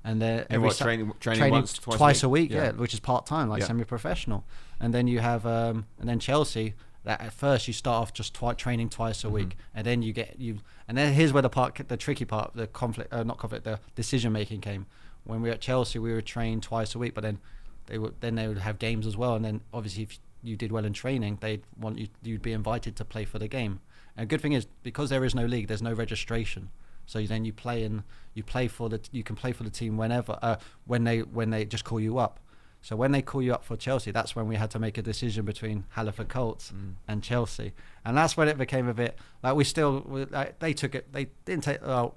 [0.04, 2.50] and then every what, Su- training- training once, twice a a week?
[2.50, 2.64] week, yeah.
[2.66, 2.72] Yeah.
[2.72, 3.68] which is part time, like Yeah.
[3.68, 4.46] semi-professional.
[4.80, 6.74] And then you have, um, and then Chelsea.
[7.06, 9.34] That at first you start off just twi- training twice a Mm-hmm.
[9.36, 12.52] week, and then you get you, and then here's where the part, the tricky part,
[12.56, 14.86] the conflict, uh, not conflict, the decision making came.
[15.24, 17.40] When we were at Chelsea, we were trained twice a week, but then
[17.86, 20.74] they would then they would have games as well, and then obviously if you did
[20.74, 23.80] well in training, they'd want you you'd be invited to play for the game.
[24.18, 26.70] And good thing is because there is no league, there's no registration.
[27.10, 28.04] So then you play in
[28.36, 31.50] you play for the you can play for the team whenever uh, when they when
[31.50, 32.40] they just call you up.
[32.82, 35.02] So when they call you up for Chelsea, that's when we had to make a
[35.02, 36.94] decision between Halliford Colts Mm.
[37.08, 37.74] and Chelsea,
[38.06, 41.26] and that's when it became a bit like we still like they took it they
[41.46, 42.16] didn't take well,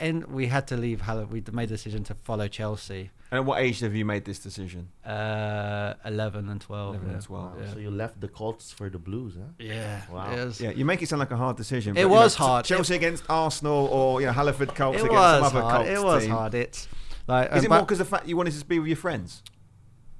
[0.00, 1.32] and we had to leave Halliford.
[1.32, 3.10] We made the decision to follow Chelsea.
[3.30, 4.88] And at what age have you made this decision?
[5.04, 6.94] Uh, eleven and twelve.
[6.94, 7.14] 11 yeah.
[7.14, 7.44] and 12.
[7.44, 7.72] Wow, Yeah.
[7.72, 9.44] So you left the Colts for the Blues, huh?
[9.58, 10.02] Yeah.
[10.10, 10.30] Wow.
[10.34, 11.92] Was, Yeah, you make it sound like a hard decision.
[11.92, 12.64] It but, you was know, hard.
[12.64, 15.86] Chelsea against Arsenal or you know Halliford Colts against some other hard.
[15.86, 16.32] Colts It was team.
[16.32, 16.54] hard.
[16.54, 16.88] It's
[17.26, 18.96] like Is um, it more but- because the fact you wanted to be with your
[18.96, 19.42] friends?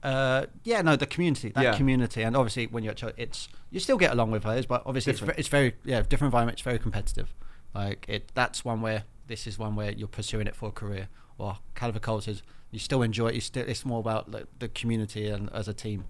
[0.03, 1.77] Uh, yeah, no, the community, that Yeah.
[1.77, 4.83] community, and obviously when you're at Chelsea, it's you still get along with players, but
[4.87, 6.55] obviously it's, it's very yeah different environment.
[6.57, 7.35] It's very competitive.
[7.75, 11.09] Like it, that's one where this is one where you're pursuing it for a career.
[11.39, 13.35] Or Calvin Colts is you still enjoy it.
[13.35, 16.05] You still it's more about like, the community and as a team.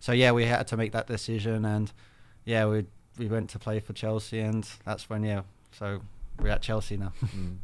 [0.00, 1.92] So yeah, we had to make that decision, and
[2.44, 2.86] yeah, we
[3.18, 5.42] we went to play for Chelsea, and that's when yeah.
[5.70, 6.00] So
[6.40, 7.12] we're at Chelsea now.
[7.22, 7.56] Mm.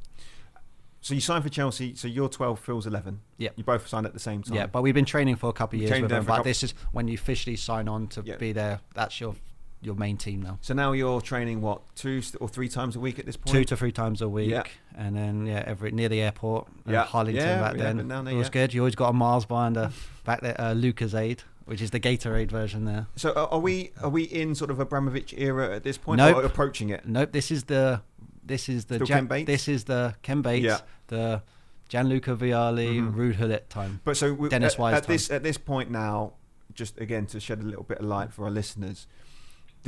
[1.00, 1.94] So you signed for Chelsea.
[1.94, 3.20] So you're 12, Phil's 11.
[3.38, 3.52] Yep.
[3.56, 4.56] You both signed at the same time.
[4.56, 6.24] Yeah, but we've been training for a couple of years with them.
[6.24, 8.36] But this is when you officially sign on to Yeah.
[8.36, 8.80] be there.
[8.94, 9.36] That's your
[9.80, 10.58] your main team now.
[10.60, 13.54] So now you're training what two or three times a week at this point?
[13.54, 14.64] Two to three times a week, Yeah.
[14.96, 17.04] and then yeah, every near the airport, Yeah.
[17.04, 18.08] Harlington Yeah, back yeah, then.
[18.08, 18.52] there, it was yeah.
[18.52, 18.74] good.
[18.74, 19.92] You always got a Mars a
[20.24, 23.06] back there, uh, Lucozade, which is the Gatorade version there.
[23.16, 26.18] So are we are we in sort of a Abramovich era at this point?
[26.18, 26.36] Nope.
[26.38, 27.06] Or approaching it.
[27.06, 28.00] Nope, this is the
[28.44, 29.46] this is the Still Jan- Ken Bates?
[29.46, 30.78] this is the Ken Bates, Yeah.
[31.08, 31.42] the
[31.88, 33.14] Gianluca Vialli, Mhm.
[33.14, 34.00] Ruud Gullit time.
[34.04, 36.32] But so we, Dennis at, Wise at this at this point now,
[36.74, 39.06] just again to shed a little bit of light for our listeners,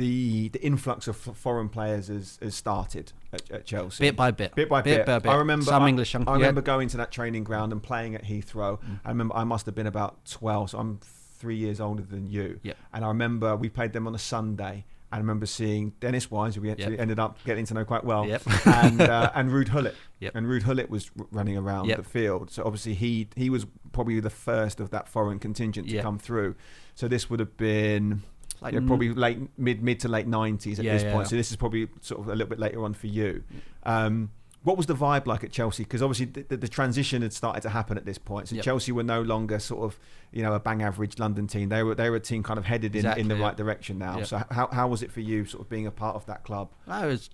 [0.01, 4.03] the the influx of foreign players has, has started at, at Chelsea.
[4.03, 5.05] Bit by bit, Bit by bit.
[5.05, 5.29] by bit.
[5.29, 6.27] I remember some I, English young.
[6.27, 6.51] I yeah.
[6.51, 8.79] going to that training ground and playing at Heathrow.
[8.81, 8.99] Mm.
[9.05, 12.59] I remember I must have been about twelve, so I'm three years older than you.
[12.63, 12.77] Yep.
[12.93, 16.61] And I remember we played them on a Sunday, I remember seeing Dennis Wise, who
[16.61, 17.01] we actually Yep.
[17.01, 18.43] ended up getting to know quite well, Yep.
[18.65, 19.95] and uh, and Ruud Gullit.
[20.19, 20.35] Yep.
[20.35, 24.19] And Ruud Gullit was r- running around the field, so obviously he he was probably
[24.19, 26.55] the first of that foreign contingent to come through.
[26.95, 28.23] So this would have been
[28.61, 31.13] Like yeah, probably late mid mid to late nineties at Yeah, this yeah.
[31.13, 31.27] point.
[31.27, 33.43] So this is probably sort of a little bit later on for you.
[33.83, 34.29] Um,
[34.63, 35.81] what was the vibe like at Chelsea?
[35.81, 38.47] Because obviously the, the, the transition had started to happen at this point.
[38.49, 38.63] So Yep.
[38.63, 39.99] Chelsea were no longer sort of
[40.31, 41.69] you know a bang average London team.
[41.69, 44.21] They were they were a team kind of headed in, in the right direction now.
[44.21, 46.69] So how how was it for you, sort of being a part of that club?
[46.87, 47.31] I was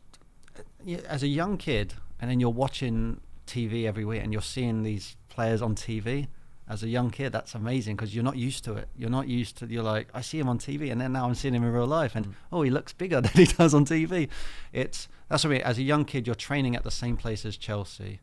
[1.08, 5.18] as a young kid, and then you're watching TV every week, and you're seeing these
[5.28, 6.28] players on TV.
[6.70, 8.90] As a young kid, that's amazing because you're not used to it.
[8.98, 9.68] You're not used to.
[9.68, 11.88] You're like, I see him on TV, and then now I'm seeing him in real
[11.88, 14.28] life, and oh, he looks bigger than he does on TV.
[14.74, 15.62] It's that's what I mean.
[15.64, 18.20] As a young kid, you're training at the same place as Chelsea,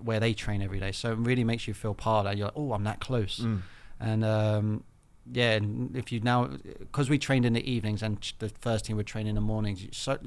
[0.00, 0.92] where they train every day.
[0.92, 2.36] So it really makes you feel part of that.
[2.38, 3.40] You're like, oh, I'm that close.
[3.40, 3.62] Mm.
[3.98, 4.84] And um,
[5.30, 8.96] yeah, and if you now, because we trained in the evenings and the first team
[8.96, 10.18] would train in the mornings, you, so,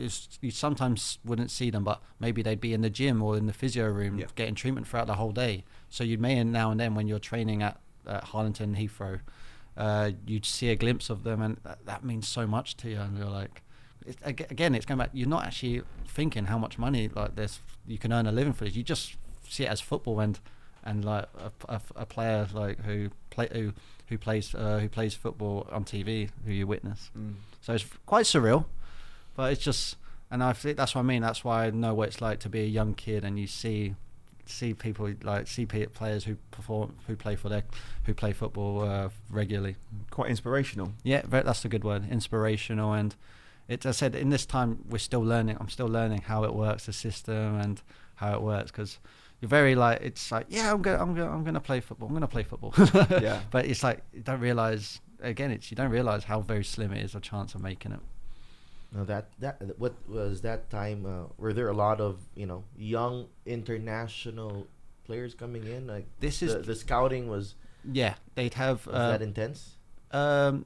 [0.41, 3.53] you sometimes wouldn't see them, but maybe they'd be in the gym or in the
[3.53, 4.27] physio room Yeah.
[4.35, 5.65] getting treatment throughout the whole day.
[5.89, 9.21] So you'd may now and then when you're training at, at Harlington Heathrow,
[9.77, 12.99] uh, you'd see a glimpse of them, and that, that means so much to you.
[12.99, 13.61] And you're like,
[14.05, 15.09] it, again, it's going back.
[15.13, 18.65] You're not actually thinking how much money like this you can earn a living for
[18.65, 18.75] this.
[18.75, 19.15] You just
[19.47, 20.39] see it as football and
[20.83, 23.73] and like a, a, a player like who play who
[24.07, 27.09] who plays uh, who plays football on TV who you witness.
[27.17, 27.35] Mm.
[27.61, 28.65] So it's quite surreal,
[29.35, 29.97] but it's just
[30.29, 31.21] and I think that's what I mean.
[31.21, 33.95] That's why I know what it's like to be a young kid and you see
[34.45, 37.63] see people like see players who perform who play for their
[38.05, 39.75] who play football uh, regularly.
[40.11, 40.93] Quite inspirational.
[41.03, 42.09] Yeah, that's a good word.
[42.09, 43.15] Inspirational, and
[43.67, 43.85] it.
[43.85, 45.57] I said in this time we're still learning.
[45.59, 47.81] I'm still learning how it works, the system, and
[48.15, 48.99] how it works because
[49.41, 52.07] you're very like it's like yeah, I'm gonna I'm gonna I'm gonna play football.
[52.07, 52.73] I'm gonna play football.
[53.21, 53.41] Yeah.
[53.51, 55.51] But it's like you don't realize again.
[55.51, 57.99] It's you don't realize how very slim it is a chance of making it.
[58.91, 61.05] Now that that what was that time?
[61.05, 64.67] Uh, were there a lot of you know young international
[65.05, 65.87] players coming in?
[65.87, 67.55] Like This the, is- the scouting was,
[67.91, 69.77] Yeah, they'd have was uh, that intense?
[70.11, 70.65] um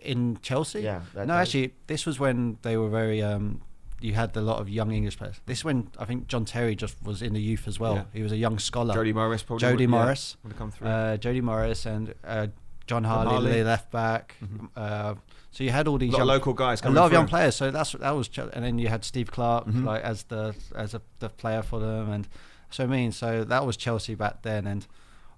[0.00, 0.80] in Chelsea.
[0.80, 1.42] Yeah, that no, time?
[1.42, 3.22] actually, this was when they were very.
[3.22, 3.62] Um,
[4.00, 5.40] you had a lot of young English players.
[5.46, 7.94] This when I think John Terry just was in the youth as well.
[7.94, 8.04] Yeah.
[8.12, 8.92] He was a young scholar.
[8.94, 9.60] Jody Morris probably.
[9.62, 10.88] Jody would, yeah, Morris, would have come through.
[10.88, 12.48] uh, Jody Morris, and uh,
[12.86, 13.64] Jon Harley, Harley.
[13.64, 14.34] left back.
[14.44, 14.68] Mhm.
[14.76, 15.14] Uh,
[15.50, 16.82] so you had all these young, local guys.
[16.82, 17.56] a lot of young players.
[17.56, 19.84] So that's that was, and then you had Steve Clarke Mhm.
[19.84, 22.28] like as the as a the player for them, and
[22.70, 24.86] so I mean, so that was Chelsea back then, and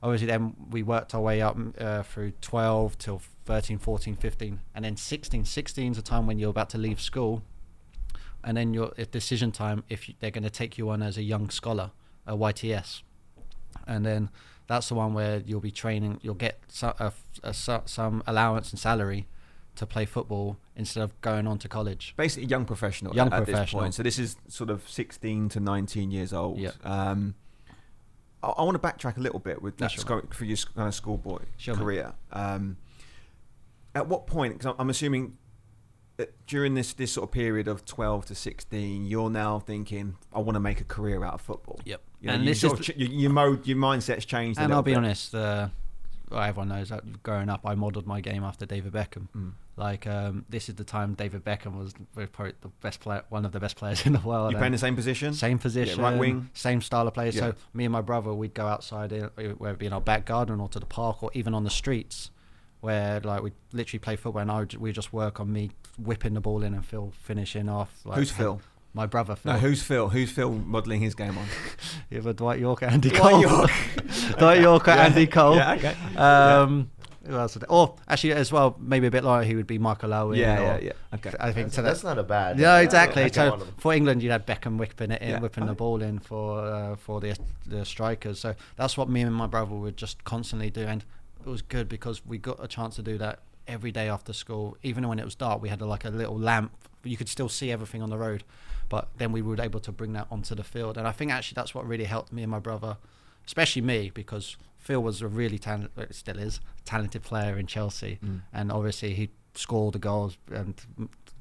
[0.03, 4.61] obviously then we worked our way up mm, uh, through 12 till 13, 14, 15,
[4.75, 5.45] and then 16.
[5.45, 7.43] 16 is a time when you're about to leave school,
[8.45, 11.17] and then your it's decision time if you, they're going to take you on as
[11.17, 11.91] a young scholar,
[12.27, 13.03] a YTS,
[13.87, 14.31] and then
[14.68, 16.20] that's the one where you'll be training.
[16.22, 19.26] You'll get so, a, a, some allowance and salary
[19.74, 22.14] to play football instead of going on to college.
[22.16, 23.83] basically young professional Young at this professional.
[23.83, 23.94] point.
[23.94, 26.59] So this is sort of 16 to 19 years old.
[26.59, 26.72] Yeah.
[26.85, 27.35] Um,
[28.42, 30.88] I, I want to backtrack a little bit with that sure, sco- for your kind
[30.88, 32.12] of schoolboy Sure, career.
[32.33, 32.76] Um,
[33.94, 34.59] at what point?
[34.59, 35.38] Because I'm assuming
[36.46, 40.54] during this this sort of period of 12 to 16, you're now thinking, I want
[40.54, 41.81] to make a career out of football.
[41.85, 42.00] Yep.
[42.20, 44.59] You know, and this is ch- your, your mode, your mindset's changed.
[44.59, 44.98] and I'll be bit.
[44.98, 45.68] honest, uh,
[46.33, 49.28] everyone knows that growing up, I modelled my game after David Beckham.
[49.37, 49.52] Mm.
[49.76, 51.94] Like um, this is the time David Beckham was
[52.33, 54.50] probably the best player, one of the best players in the world.
[54.50, 55.35] You playing the same position?
[55.35, 56.50] same position, right wing?
[56.52, 57.26] same style of play.
[57.26, 57.40] Yeah.
[57.40, 60.61] So me and my brother, we'd go outside, whether it be in our back garden
[60.61, 62.33] or to the park or even on the streets,
[62.81, 66.35] where like we literally play football, and I would, we just work on me whipping
[66.35, 67.91] the ball in and Phil finishing off.
[68.05, 68.61] Like, Who's Phil?
[68.95, 69.53] My brother Phil.
[69.53, 70.09] No, who's Phil?
[70.09, 71.47] Who's Phil modelling his game on?
[72.11, 73.41] You have a Dwight Yorke, Andy Dwight Cole.
[73.43, 73.71] York.
[74.38, 74.95] Dwight Yorke, Yeah.
[75.05, 75.57] Andy Cole.
[75.57, 75.95] Yeah, okay.
[76.17, 76.91] Um,
[77.27, 77.55] who else?
[77.55, 80.38] Would, or actually, as well, maybe a bit like he would be Michael Owen.
[80.38, 80.93] Yeah, or, yeah, yeah.
[81.17, 81.33] Okay.
[81.38, 81.83] I think That's, so.
[81.83, 82.59] that's That's, not a bad.
[82.59, 83.25] yeah, exactly.
[83.25, 83.75] that's So one of them.
[83.77, 85.41] for England, you'd have Beckham whipping it in, Yeah.
[85.41, 87.37] whipping the ball in for uh, for the
[87.67, 88.41] the strikers.
[88.41, 91.07] So that's what me and my brother would just constantly do, and it
[91.49, 94.77] was good because we got a chance to do that every day after school.
[94.83, 96.73] Even when it was dark, we had like a little lamp.
[97.05, 98.45] You could still see everything on the road,
[98.89, 100.97] but then we were able to bring that onto the field.
[100.99, 102.97] And I think actually that's what really helped me and my brother,
[103.47, 108.40] especially me, because Phil was a really talented, still is, talented player in Chelsea, Mm.
[108.53, 110.75] and obviously he scored the goals and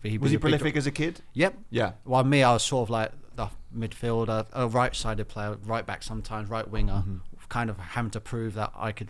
[0.04, 1.22] he Was he a prolific as a kid?
[1.34, 1.58] Yep.
[1.70, 1.94] Yeah.
[2.06, 6.50] Well, me, I was sort of like the midfielder, a right-sided player, right back sometimes,
[6.50, 7.20] right winger, Mhm.
[7.50, 9.10] kind of having to prove that I could,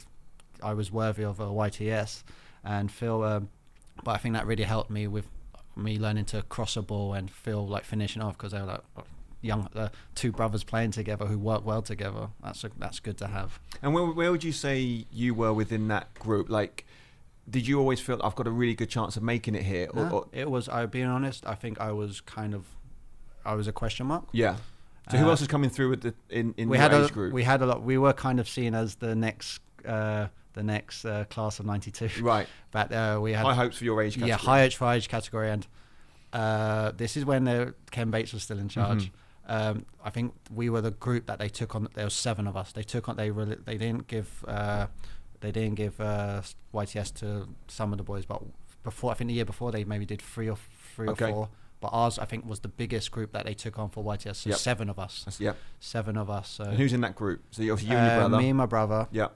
[0.63, 2.23] I was worthy of a YTS,
[2.63, 3.23] and Phil.
[3.23, 3.49] Um,
[4.03, 5.27] but I think that really helped me with
[5.75, 8.81] me learning to cross a ball and Phil like finishing off because they were like
[9.41, 12.29] young, uh, two brothers playing together who work well together.
[12.43, 13.59] That's a, that's good to have.
[13.81, 16.49] And where, where would you say you were within that group?
[16.49, 16.85] Like,
[17.49, 19.87] did you always feel I've got a really good chance of making it here?
[19.93, 20.67] Or, or- it was.
[20.67, 22.65] I being honest, I think I was kind of,
[23.45, 24.25] I was a question mark.
[24.31, 24.57] yeah.
[25.09, 27.13] So who Uh, else is coming through with the in in we had age a
[27.13, 27.31] group?
[27.33, 27.81] we had a lot.
[27.81, 30.27] We were kind of seen as the next uh,
[30.57, 32.23] the next uh, class of '92.
[32.23, 32.47] right.
[32.71, 34.29] But uh, we had High hopes for your age category.
[34.29, 35.65] yeah high age for age category, and
[36.33, 39.05] uh, this is when the, Ken Bates was still in charge.
[39.05, 39.11] Mhm.
[39.49, 41.87] Um, I think we were the group that they took on.
[41.93, 42.73] There were seven of us.
[42.73, 43.15] They took on.
[43.15, 44.43] They really, they didn't give.
[44.47, 44.87] Uh,
[45.39, 46.41] they didn't give uh,
[46.73, 48.41] YTS to some of the boys, but
[48.83, 50.57] before I think the year before they maybe did three or
[50.95, 51.25] three Okay.
[51.25, 51.49] or four.
[51.79, 54.37] But ours, I think, was the biggest group that they took on for YTS.
[54.37, 54.57] So Yep.
[54.59, 55.21] seven of us.
[55.25, 55.53] That's, yeah.
[55.79, 56.49] Seven of us.
[56.49, 57.43] So And who's in that group?
[57.51, 58.37] So you you and your uh, brother.
[58.41, 59.27] me and my brother, yeah.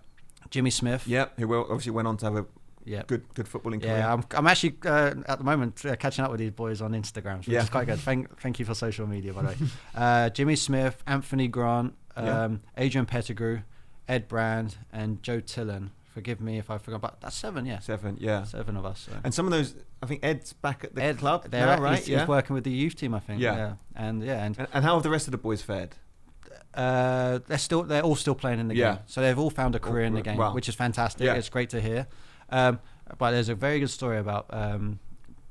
[0.52, 1.08] Jimmy Smith.
[1.08, 1.26] Yeah.
[1.38, 2.46] Who will, obviously went on to have a
[2.86, 3.04] Yeah.
[3.08, 3.98] good good footballing career.
[3.98, 6.92] Yeah, I'm, I'm actually uh, at the moment uh, catching up with these boys on
[6.92, 7.64] Instagram, which Yeah.
[7.64, 8.00] is quite good.
[8.10, 9.56] Thank, thank you for social media, by the way.
[9.96, 12.58] Uh, Jimmy Smith, Anthony Grant, um, Yeah.
[12.84, 13.62] Adrian Pettigrew,
[14.08, 15.92] Ed Brand, and Joe Tillen.
[16.14, 18.18] Forgive me if I forgot, but that's seven, yeah, Seven.
[18.20, 18.44] Yeah.
[18.44, 19.08] seven of us.
[19.10, 19.14] So.
[19.24, 22.00] And some of those, I think Ed's back at the Ed, club they're now, right?
[22.00, 22.20] He's, yeah.
[22.20, 23.40] he's working with the youth team, I think.
[23.42, 23.56] Yeah.
[23.56, 25.96] Yeah, and yeah, and and, and how have the rest of the boys fared?
[26.74, 28.94] Uh, they're still they're all still playing in the Yeah.
[28.96, 29.04] game.
[29.08, 30.54] So they've all found a career in the game, wow.
[30.54, 31.26] which is fantastic.
[31.26, 31.34] Yeah.
[31.34, 32.08] It's great to hear.
[32.50, 32.80] Um,
[33.18, 35.00] but there's a very good story about um,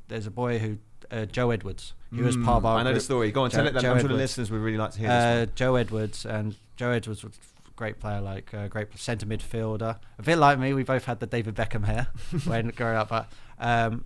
[0.09, 0.79] there's a boy who
[1.11, 1.95] uh, Joe Edwards.
[2.14, 3.31] He was part of our I know the story.
[3.31, 3.73] Go on, Joe- tell it.
[3.75, 3.83] Then.
[3.83, 4.23] Joe I'm sure the Edwards.
[4.23, 5.51] listeners would really like to hear Uh, this.
[5.55, 9.99] Joe Edwards and Joe Edwards was a great player, like a great centre midfielder.
[10.18, 12.09] A bit like me, we both had the David Beckham hair
[12.47, 13.11] when growing up.
[13.11, 14.05] But um,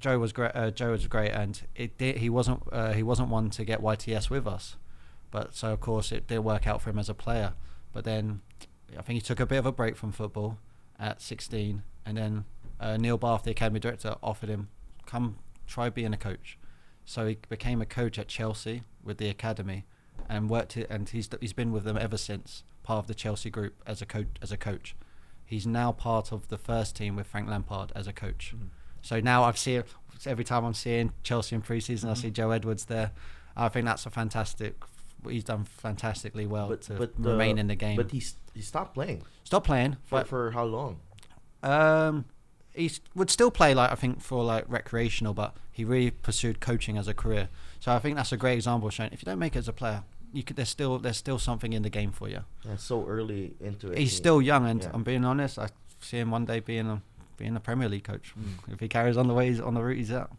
[0.00, 0.52] Joe was great.
[0.54, 3.82] Uh, Joe was great, and it did, he wasn't uh, he wasn't one to get
[3.82, 4.76] YTS with us.
[5.36, 7.52] But so of course it did work out for him as a player.
[7.92, 8.40] But then
[8.98, 10.56] I think he took a bit of a break from football
[10.98, 12.46] at 16, and then
[12.80, 14.68] uh, Neil Bath, the academy director, offered him
[15.04, 16.58] come try being a coach.
[17.04, 19.84] So he became a coach at Chelsea with the academy,
[20.26, 23.50] and worked it, and he's he's been with them ever since, part of the Chelsea
[23.50, 24.38] group as a coach.
[24.40, 24.96] As a coach,
[25.44, 28.54] he's now part of the first team with Frank Lampard as a coach.
[28.56, 28.68] Mm.
[29.02, 29.84] So now I've seen
[30.24, 32.22] every time I'm seeing Chelsea in pre-season, I Mhm.
[32.22, 33.10] see Joe Edwards there.
[33.54, 34.82] I think that's a fantastic.
[35.28, 37.96] He's done fantastically well But to but remain uh, in the game.
[37.96, 38.22] But he
[38.54, 41.00] he stopped playing Stop playing, for but for how long?
[41.62, 42.24] um,
[42.74, 46.98] he would still play like I think for like recreational, but he really pursued coaching
[46.98, 47.48] as a career.
[47.80, 49.68] So I think that's a great example of showing if you don't make it as
[49.68, 50.02] a player,
[50.32, 52.44] you could there's still there's still something in the game for you.
[52.64, 53.98] Yeah, so early into it.
[53.98, 54.90] He's he- still young, and yeah.
[54.92, 55.58] I'm being honest.
[55.58, 55.68] I
[56.00, 57.02] see him one day being a
[57.36, 58.72] being a Premier League coach Mm.
[58.74, 60.30] if he carries on the way he's on the route he's at.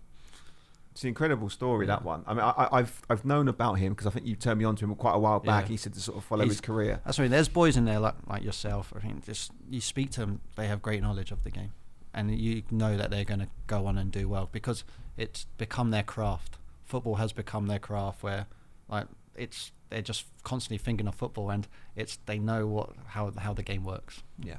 [0.97, 1.97] It's an incredible story Yeah.
[1.97, 2.23] that one.
[2.25, 4.65] I mean, I, I- I've I've known about him because I think you turned me
[4.65, 5.65] on to him quite a while back.
[5.65, 5.69] Yeah.
[5.69, 7.01] He said to sort of follow He's- his career.
[7.05, 7.29] That's right.
[7.29, 8.91] There's boys in there like like yourself.
[8.95, 11.71] I think just you speak to them, they have great knowledge of the game,
[12.15, 14.83] and you know that they're going to go on and do well because
[15.17, 16.57] it's become their craft.
[16.83, 18.47] Football has become their craft, where
[18.89, 23.53] like it's they're just constantly thinking of football, and it's they know what how how
[23.53, 24.23] the game works.
[24.41, 24.57] Yeah.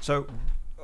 [0.00, 0.26] So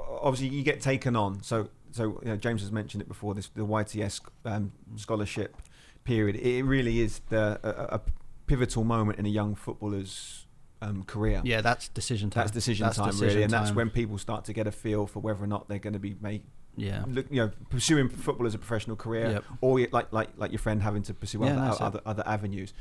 [0.08, 1.42] obviously you get taken on.
[1.42, 3.34] So so you know, James has mentioned it before.
[3.34, 5.56] This the YTS um, scholarship
[6.04, 6.36] period.
[6.36, 8.00] It really is the a, a
[8.46, 10.46] pivotal moment in a young footballer's
[10.82, 11.40] um, career.
[11.44, 12.42] Yeah, that's decision time.
[12.42, 15.06] That's decision That's time, decision really, and that's when people start to get a feel
[15.06, 16.44] for whether or not they're going to be make,
[16.76, 17.02] yeah.
[17.08, 19.44] look, you know, pursuing football as a professional career, Yep.
[19.62, 22.72] or like like like your friend having to pursue Yeah, other, other other avenues.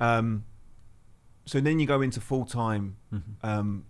[0.00, 0.44] Um,
[1.44, 3.22] so then you go into full time Mhm.
[3.42, 3.84] um,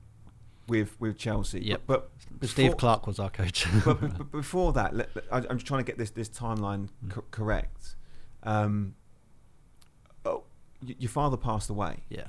[0.69, 1.61] with with Chelsea.
[1.65, 1.83] Yep.
[1.87, 2.11] But,
[2.41, 3.67] but Steve before- Clarke was our coach.
[3.85, 7.11] but, but, but before that, I, I'm just trying to get this this timeline Mm.
[7.11, 7.97] co- correct.
[8.43, 8.95] Um,
[10.25, 10.45] oh,
[10.87, 12.05] y- your father passed away.
[12.09, 12.29] yeah.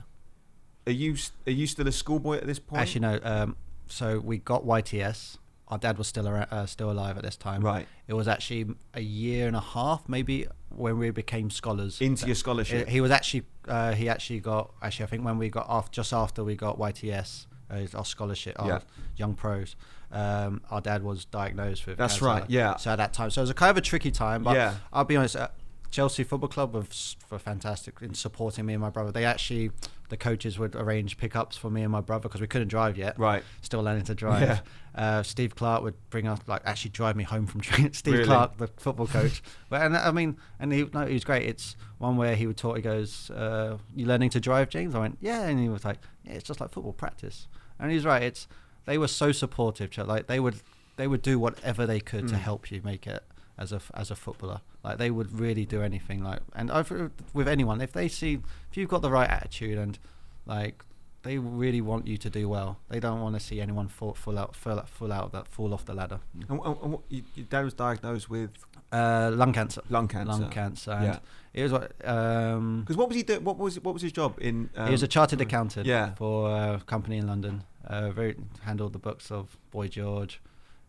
[0.86, 2.82] Are you are you still a schoolboy at this point?
[2.82, 3.20] Actually, no.
[3.22, 3.56] Um,
[3.88, 5.38] so we got YTS.
[5.68, 7.62] Our dad was still ar- uh, still alive at this time.
[7.62, 12.00] right It was actually a year and a half, maybe, when we became scholars.
[12.00, 12.88] into your He- scholarship.
[12.88, 16.14] He was actually uh, he actually got actually I think when we got off just
[16.14, 18.80] after we got YTS, uh, our scholarship, our Yeah.
[19.16, 19.76] young pros.
[20.12, 21.98] Um, our dad was diagnosed with.
[21.98, 22.26] That's cancer.
[22.26, 22.78] right, yeah.
[22.78, 24.44] So at that time, so it was a kind of a tricky time.
[24.44, 24.76] But Yeah.
[24.94, 25.36] I'll be honest.
[25.36, 25.50] Uh,
[25.92, 29.12] Chelsea Football Club was were fantastic in supporting me and my brother.
[29.12, 29.72] They actually,
[30.10, 33.18] the coaches would arrange pickups for me and my brother because we couldn't drive yet
[33.18, 33.44] right.
[33.62, 34.42] still learning to drive.
[34.42, 34.60] Yeah.
[34.96, 37.94] Uh, Steve Clarke would bring us like actually drive me home from training.
[37.94, 38.26] Steve Really?
[38.26, 41.44] Clarke, the football coach, but and I mean, and he no, he was great.
[41.48, 42.76] It's one where he would talk.
[42.76, 45.98] He goes, uh, "You learning to drive, James?" I went, "Yeah," and he was like,
[46.24, 47.48] "Yeah, it's just like football practice."
[47.80, 48.24] And he's right.
[48.24, 48.48] It's
[48.86, 49.96] they were so supportive.
[49.98, 50.56] Like they would
[50.98, 52.40] they would do whatever they could to Mm.
[52.40, 53.24] help you make it
[53.58, 54.62] as a as a footballer.
[54.84, 56.24] Like they would really do anything.
[56.24, 56.92] Like and I've,
[57.34, 58.40] with anyone, if they see
[58.70, 59.98] if you've got the right attitude and
[60.46, 60.84] like
[61.24, 62.78] they really want you to do well.
[62.90, 65.74] They don't want to see anyone fall, fall out, fall, out- fall out that fall
[65.74, 66.20] off the ladder.
[66.48, 68.52] And, and, and what, you, your dad was diagnosed with
[68.94, 69.82] Uh, lung cancer.
[69.90, 70.32] lung cancer.
[70.32, 70.92] Lung cancer.
[70.92, 71.20] And Yeah.
[71.54, 72.08] It was what.
[72.08, 73.24] Um, Because what was he?
[73.40, 74.70] What was what was his job in?
[74.78, 76.14] Um, he was a chartered accountant yeah.
[76.16, 77.64] for a company in London.
[77.84, 80.40] Uh, very handled the books of Boy George,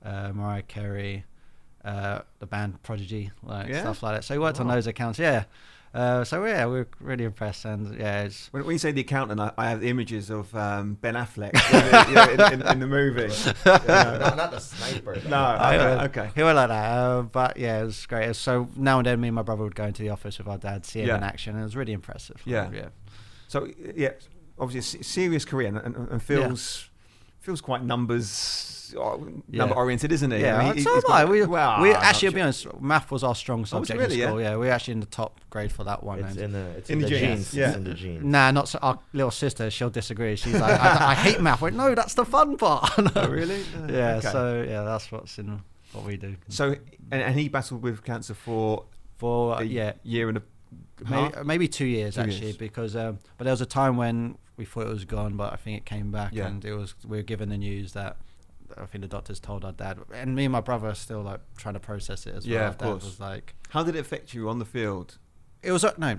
[0.04, 1.24] uh, Mariah Carey,
[1.84, 3.80] uh, the band Prodigy, like Yeah?
[3.80, 4.24] stuff like that.
[4.24, 5.18] So he worked on those accounts.
[5.18, 5.44] Yeah.
[5.94, 9.00] Uh, so yeah, we are really impressed, and yeah, it's When, when you say the
[9.00, 11.54] accountant, I, I have the images of um, Ben Affleck
[12.08, 13.28] you know, in, in, in the movie.
[13.66, 15.18] not, not the sniper.
[15.18, 15.30] though.
[15.30, 16.30] No, okay, would- okay.
[16.34, 18.36] He went like that, uh, but yeah, it was great.
[18.36, 20.58] So now and then, me and my brother would go into the office with our
[20.58, 21.16] dad, see him Yeah.
[21.16, 22.42] in action, and it was really impressive.
[22.44, 22.68] Yeah.
[22.70, 22.88] yeah.
[23.48, 23.66] So
[23.96, 24.10] yeah,
[24.58, 26.90] obviously a serious career and, and, and feels
[27.40, 28.74] feels quite numbers Yeah.
[28.94, 30.40] Number oriented, isn't he?
[30.40, 31.24] Yeah, I mean, he- so he's am I.
[31.24, 34.20] We, well, we actually, not to be honest, math was our strong subject really, in
[34.20, 34.26] yeah?
[34.26, 34.40] school.
[34.40, 34.52] Yeah?
[34.56, 36.20] we were actually in the top grade for that one.
[36.20, 37.54] It's and- in the it's In in, the the genes, genes.
[37.54, 37.68] yeah.
[37.68, 38.24] It's in the genes.
[38.24, 39.70] Nah, not so, our little sister.
[39.70, 40.36] She'll disagree.
[40.36, 41.60] She's like, I, I hate math.
[41.62, 42.90] I went, no, that's the fun part.
[43.16, 43.62] Oh, really?
[43.76, 44.16] Uh, yeah.
[44.16, 44.28] okay.
[44.30, 45.60] So yeah, that's what's in
[45.92, 46.36] what we do.
[46.48, 46.74] So
[47.10, 48.84] and, and he battled with cancer for
[49.16, 50.42] For uh, a yeah, year and a
[51.08, 51.44] maybe, half?
[51.44, 52.56] maybe two years Two actually, years.
[52.56, 55.56] because um, but there was a time when we thought it was gone, but I
[55.56, 56.46] think it came back, Yeah.
[56.48, 58.16] and it was we were given the news that.
[58.80, 61.40] I think the doctors told our dad, and me and my brother are still like
[61.56, 62.54] trying to process it as well.
[62.54, 63.04] Yeah, of course.
[63.04, 65.18] Was like, How did it affect you on the field?
[65.62, 66.18] It was uh, no,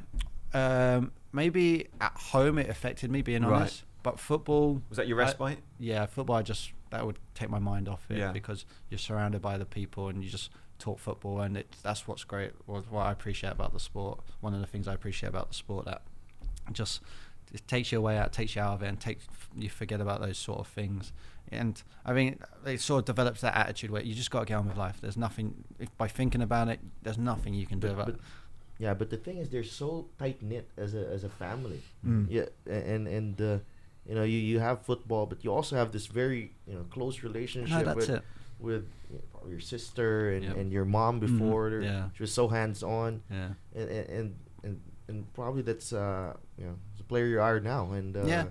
[0.53, 3.55] um, maybe at home it affected me being Right.
[3.61, 5.59] honest, but football Was that your I- respite?
[5.77, 6.35] yeah, football.
[6.37, 8.31] I just that would take my mind off it Yeah.
[8.31, 10.49] because you're surrounded by the people and you just
[10.79, 12.51] talk football, and it that's what's great.
[12.65, 14.21] What, what I appreciate about the sport.
[14.41, 16.01] One of the things I appreciate about the sport that
[16.71, 17.01] just
[17.51, 20.21] it takes you away out, takes you out of it, and takes you forget about
[20.21, 21.11] those sort of things.
[21.51, 24.55] And I mean, it sort of develops that attitude where you just got to get
[24.55, 24.97] on with life.
[25.01, 28.15] There's nothing if by thinking about it, there's nothing you can do But- about but-
[28.15, 28.21] it.
[28.81, 31.81] Yeah, but the thing is, they're so tight knit as a as a family.
[32.07, 32.27] Mm.
[32.29, 33.57] Yeah, and and uh,
[34.07, 37.21] you know, you you have football, but you also have this very you know close
[37.21, 38.23] relationship No, with it.
[38.57, 40.55] with you know, your sister and, Yep.
[40.57, 41.71] and your mom before.
[41.71, 42.09] Mhm, yeah.
[42.15, 43.49] She was so hands on, Yeah.
[43.75, 47.91] and and and and, and probably that's uh you know the player you are now,
[47.91, 48.45] and uh, Yeah.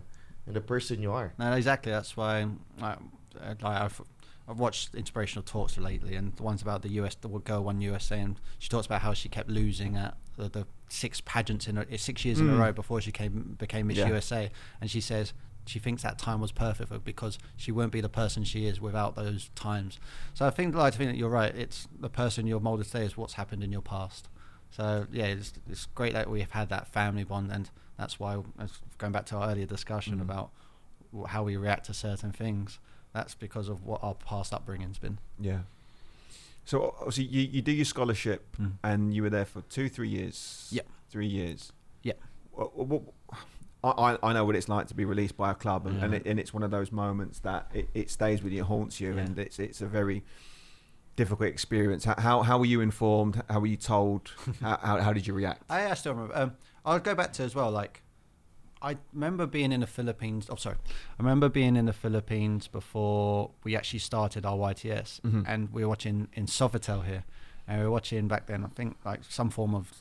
[0.49, 1.33] And the person you are.
[1.39, 1.93] No, exactly.
[1.93, 2.47] That's why
[2.83, 2.97] I,
[3.41, 4.01] I, I've
[4.49, 8.19] I've watched inspirational talks lately, and the ones about the US, the girl won USA,
[8.19, 11.99] and she talks about how she kept losing at the, the six pageants in a,
[11.99, 12.59] six years in a Mm.
[12.59, 14.09] row before she came became Miss Yeah.
[14.09, 15.35] USA, and she says
[15.67, 18.81] she thinks that time was perfect for because she won't be the person she is
[18.81, 19.99] without those times.
[20.33, 21.55] So I think like I think that you're right.
[21.55, 24.31] It's the person you're molded today is what's happened in your past.
[24.71, 27.69] So yeah, it's, it's great that we've had that family bond, and
[27.99, 28.39] that's why
[28.99, 30.23] going back to our earlier discussion Mm.
[30.23, 30.51] about
[31.29, 32.79] how we react to certain things.
[33.15, 35.19] That's because of what our past upbringing's been.
[35.41, 35.61] Yeah.
[36.65, 38.73] So obviously you, you do your scholarship Mm.
[38.85, 40.69] and you were there for two, three years.
[40.71, 40.83] Yeah.
[41.11, 41.73] Three years.
[42.03, 42.13] Yeah.
[42.53, 43.03] What, what,
[43.83, 46.27] I, I know what it's like to be released by a club, and, and, it,
[46.27, 49.21] and it's one of those moments that it, it stays with you, haunts you, Yeah.
[49.23, 50.25] and it's it's a very
[51.17, 52.05] difficult experience.
[52.05, 53.41] How how, how were you informed?
[53.49, 54.33] How were you told?
[54.61, 55.63] how, how how did you react?
[55.71, 56.37] I, I still remember.
[56.37, 56.53] Um,
[56.85, 57.71] I'll go back to as well.
[57.71, 58.03] Like,
[58.81, 60.47] I remember being in the Philippines.
[60.51, 60.77] Oh, sorry.
[60.89, 65.45] I remember being in the Philippines before we actually started our YTS, Mhm.
[65.49, 67.25] and we were watching in Sofitel here,
[67.67, 68.65] and we were watching back then.
[68.65, 69.93] I think like some form of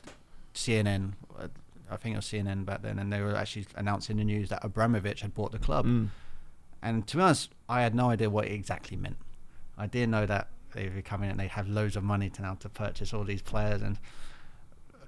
[0.54, 1.14] CNN.
[1.38, 1.48] uh,
[1.90, 4.62] I think it was CNN back then, and they were actually announcing the news that
[4.64, 5.86] Abramovich had bought the club.
[5.86, 6.08] Mm.
[6.82, 9.16] And to be honest, I had no idea what it exactly meant.
[9.76, 12.54] I didn't know that they were coming and they have loads of money to now
[12.56, 13.98] to purchase all these players, and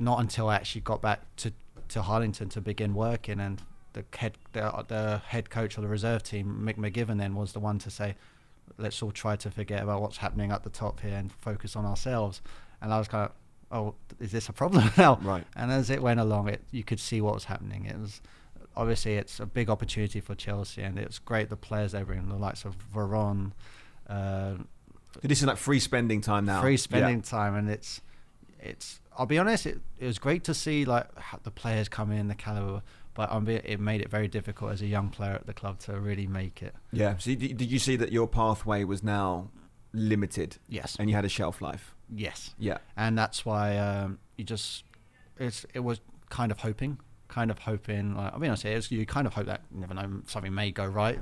[0.00, 1.52] not until I actually got back to
[1.88, 6.22] to Harlington to begin working, and the head the, the head coach of the reserve
[6.22, 8.16] team, Mick McGiven, then was the one to say,
[8.78, 11.84] "Let's all try to forget about what's happening at the top here and focus on
[11.84, 12.42] ourselves."
[12.80, 13.32] And I was kind of,
[13.70, 15.44] "Oh, is this a problem now?" Right.
[15.54, 17.84] And as it went along, it you could see what was happening.
[17.86, 18.20] It was
[18.76, 22.36] obviously it's a big opportunity for Chelsea, and it's great the players they bring, the
[22.36, 23.52] likes of Veron,
[24.08, 24.54] uh,
[25.22, 26.60] this is like free spending time now.
[26.60, 26.76] free Yeah.
[26.78, 28.00] spending time, and it's
[28.60, 28.99] it's.
[29.18, 31.06] I'll be honest, it, it was great to see like
[31.42, 32.82] the players come in, the caliber,
[33.14, 35.78] but I'm be, it made it very difficult as a young player at the club
[35.80, 36.74] to really make it.
[36.92, 37.16] Yeah.
[37.18, 39.50] So did, did you see that your pathway was now
[39.92, 41.94] limited Yes, and you had a shelf life?
[42.12, 42.78] yes, Yeah.
[42.96, 44.84] and that's why um, you just
[45.38, 46.98] it's it was kind of hoping,
[47.28, 48.14] kind of hoping.
[48.16, 50.70] Like, I mean, I say it's, you kind of hope that never know something may
[50.70, 51.18] go right.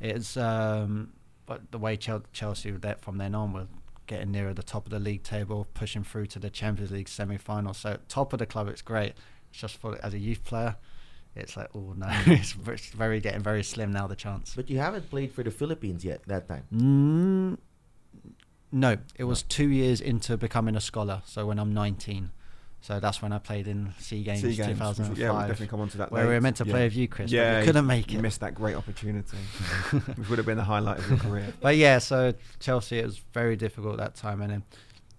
[0.00, 1.12] It's um,
[1.46, 3.66] but the way Chelsea, Chelsea that from then on were
[4.10, 7.72] getting nearer the top of the league table, pushing through to the Champions League semi-final.
[7.72, 9.14] So top of the club, it's great.
[9.50, 10.76] It's just for as a youth player,
[11.36, 14.08] it's like oh no, it's very getting very slim now.
[14.08, 14.52] The chance.
[14.54, 16.64] But you haven't played for the Philippines yet that time.
[16.74, 17.58] Mm,
[18.72, 21.22] no, it was two years into becoming a scholar.
[21.24, 22.32] So when I'm 19,
[22.82, 25.18] so that's when I played in Sea Games, Sea Games, 2005.
[25.18, 26.10] Yeah, we'll definitely come on to that.
[26.10, 26.84] where we were meant to play Yeah.
[26.86, 28.22] with you, Chris, Yeah, but we couldn't make You it.
[28.22, 29.36] missed that great opportunity,
[30.16, 31.52] which would have been the highlight of your career.
[31.60, 34.62] But yeah, so Chelsea, it was very difficult that time, and then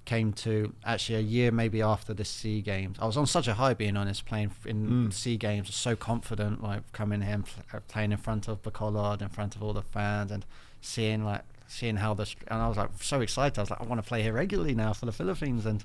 [0.03, 2.97] came to actually a year maybe after the Sea Games.
[2.99, 5.13] I was on such a high, being honest, playing in Mm.
[5.13, 9.21] Sea Games, so confident, like coming here and pl- uh, playing in front of Bacolod,
[9.21, 10.43] in front of all the fans, and
[10.81, 13.57] seeing like seeing how this, and I was like so excited.
[13.59, 15.83] I was like, I want to play here regularly now for the Philippines, and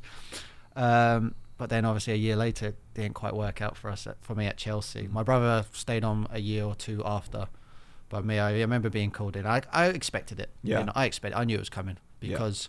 [0.74, 4.16] um, but then obviously a year later, it didn't quite work out for us at,
[4.22, 5.08] for me at Chelsea.
[5.10, 7.48] My brother stayed on a year or two after,
[8.08, 9.46] but me, I remember being called in.
[9.46, 10.50] I I expected it.
[10.62, 10.80] Yeah.
[10.80, 11.38] You know, I expected.
[11.38, 12.32] I knew it was coming Yeah.
[12.32, 12.68] because.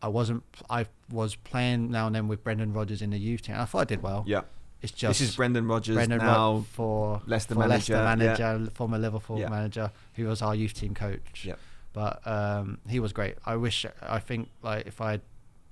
[0.00, 0.44] I wasn't.
[0.70, 3.56] I was playing now and then with Brendan Rodgers in the youth team.
[3.58, 4.22] I thought I did well.
[4.28, 4.42] Yeah.
[4.80, 6.54] It's just this is Brendan Rodgers Brendan now.
[6.54, 8.68] Rod- for Leicester for manager, Leicester yeah.
[8.74, 9.48] former Liverpool Yeah.
[9.48, 11.44] manager, who was our youth team coach.
[11.44, 11.58] Yep.
[11.94, 13.38] But um, he was great.
[13.44, 13.84] I wish.
[14.00, 15.22] I think like if I'd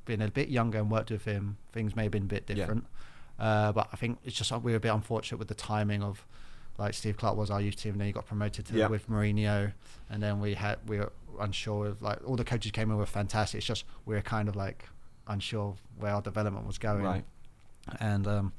[0.06, 2.54] been a bit younger and worked with him, things may have been a bit Yeah.
[2.54, 2.86] different.
[3.38, 6.02] Uh, but I think it's just like we were a bit unfortunate with the timing
[6.02, 6.24] of.
[6.78, 8.88] Like Steve Clarke was our youth team, and then he got promoted to Yeah.
[8.88, 9.72] with Mourinho,
[10.10, 13.06] and then we had we were unsure of like all the coaches came in were
[13.06, 13.58] fantastic.
[13.58, 14.84] It's just we were kind of like
[15.26, 17.24] unsure of where our development was going Right.
[17.98, 18.52] and um,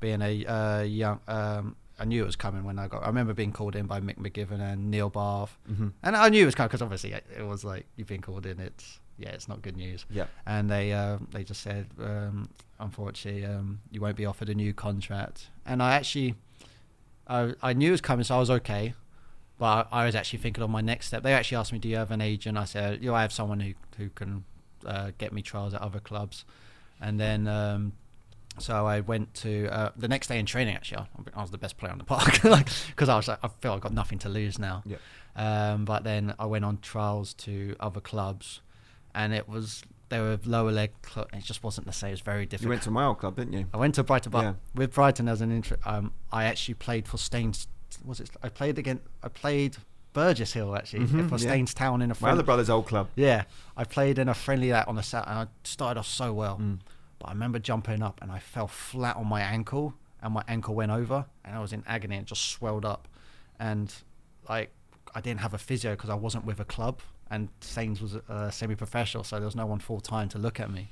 [0.00, 3.04] being a uh, young, um, I knew it was coming when I got.
[3.04, 6.42] I remember being called in by Mick McGiven and Neil Bath, hmm and I knew
[6.42, 8.58] it was coming because obviously it, it was like you've been called in.
[8.58, 10.04] It's yeah, it's not good news.
[10.10, 10.26] Yeah.
[10.46, 12.48] And they uh, they just said, um,
[12.80, 15.48] unfortunately, um, you won't be offered a new contract.
[15.66, 16.34] And I actually,
[17.26, 18.94] I I knew it was coming, so I was okay.
[19.58, 21.22] But I, I was actually thinking of my next step.
[21.22, 23.60] They actually asked me, "Do you have an agent?" I said, "Yeah, I have someone
[23.60, 24.44] who who can
[24.84, 26.44] uh, get me trials at other clubs."
[27.00, 27.92] And then um,
[28.58, 30.74] so I went to uh, the next day in training.
[30.74, 33.48] Actually, I, was the best player on the park, like because I was like, I
[33.60, 34.82] feel I've got nothing to lose now.
[34.84, 34.96] Yeah.
[35.34, 38.60] Um, but then I went on trials to other clubs,
[39.14, 40.90] and it was they were lower leg.
[41.06, 42.08] Cl- it just wasn't the same.
[42.08, 42.64] It was very difficult.
[42.64, 43.66] You went to my old club, didn't you?
[43.72, 44.54] I went to Brighton, but Yeah.
[44.74, 47.66] with Brighton as an intro, um, I actually played for Staines.
[48.04, 48.30] Was it?
[48.42, 49.00] I played again.
[49.22, 49.76] I played
[50.12, 51.48] Burgess Hill actually Mhm, for yeah.
[51.50, 53.08] Staines Town in a My other brother's old club.
[53.16, 53.44] Yeah,
[53.76, 56.58] I played in a friendly that on the Sat, and I started off so well.
[56.58, 56.80] Mm.
[57.18, 60.74] But I remember jumping up and I fell flat on my ankle, and my ankle
[60.74, 63.08] went over, and I was in agony and just swelled up,
[63.58, 63.94] and
[64.48, 64.72] like
[65.14, 67.00] I didn't have a physio because I wasn't with a club,
[67.32, 70.70] and Staines was uh, semi-professional, so there was no one full time to look at
[70.70, 70.90] me,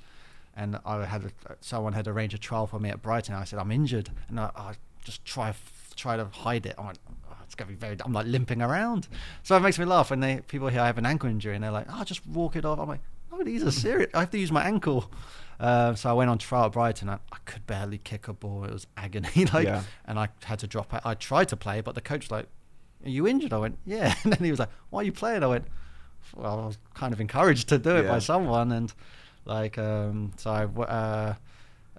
[0.57, 1.31] and I had a,
[1.61, 3.35] someone had arranged a trial for me at Brighton.
[3.35, 4.73] I said I'm injured, and I, I
[5.05, 5.55] just try
[5.97, 6.75] try to hide it.
[6.79, 6.99] I went.
[7.31, 7.97] "Oh, it's gonna be very.
[8.05, 9.07] I'm like limping around,
[9.43, 11.63] so it makes me laugh when they people hear I have an ankle injury and
[11.63, 14.11] they're like, "Oh, just walk it off." I'm like, "Oh, these are serious.
[14.15, 15.11] I have to use my ankle."
[15.59, 17.11] Uh, so I went on trial at Brighton.
[17.11, 18.65] I, I could barely kick a ball.
[18.65, 19.83] It was agony, like, Yeah.
[20.07, 21.03] and I had to drop out.
[21.05, 22.47] I tried to play, but the coach was like,
[23.05, 25.43] "Are you injured?" I went, "Yeah," and then he was like, "Why are you playing?"
[25.43, 25.67] I went,
[26.37, 28.13] "Well, I was kind of encouraged to do it Yeah.
[28.13, 28.93] by someone," and
[29.45, 31.35] like, um, so I, uh,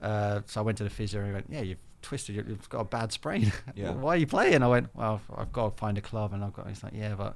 [0.01, 2.35] uh, so I went to the physio and he went, "Yeah, you've twisted.
[2.35, 3.51] you- You've got a bad sprain.
[3.75, 3.91] Yeah.
[3.91, 6.53] Why are you playing?" I went, "Well, I've got to find a club," and I've
[6.53, 6.67] got.
[6.67, 7.35] He's like, "Yeah, but."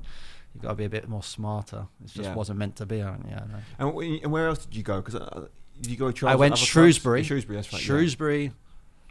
[0.53, 1.85] you've got to be a bit more smarter.
[2.01, 2.33] It just Yeah.
[2.33, 3.01] wasn't meant to be.
[3.01, 3.43] I went, yeah,
[3.77, 3.89] no.
[3.99, 5.01] And, and where else did you go?
[5.01, 5.47] Because uh,
[5.81, 6.27] did you go to?
[6.29, 6.57] I went?
[6.57, 7.23] Shrewsbury.
[7.23, 7.81] Shrewsbury, that's right.
[7.81, 7.85] yeah.
[7.85, 8.53] Shrewsbury.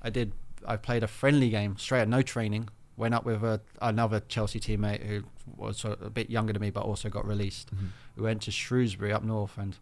[0.01, 0.33] I did.
[0.67, 2.71] I played a friendly game straight at no training.
[2.97, 5.25] Went up with a, another Chelsea teammate who
[5.57, 7.75] was sort of a bit younger than me, but also got released.
[7.75, 7.89] Mhm.
[8.17, 9.77] We went to Shrewsbury up north, and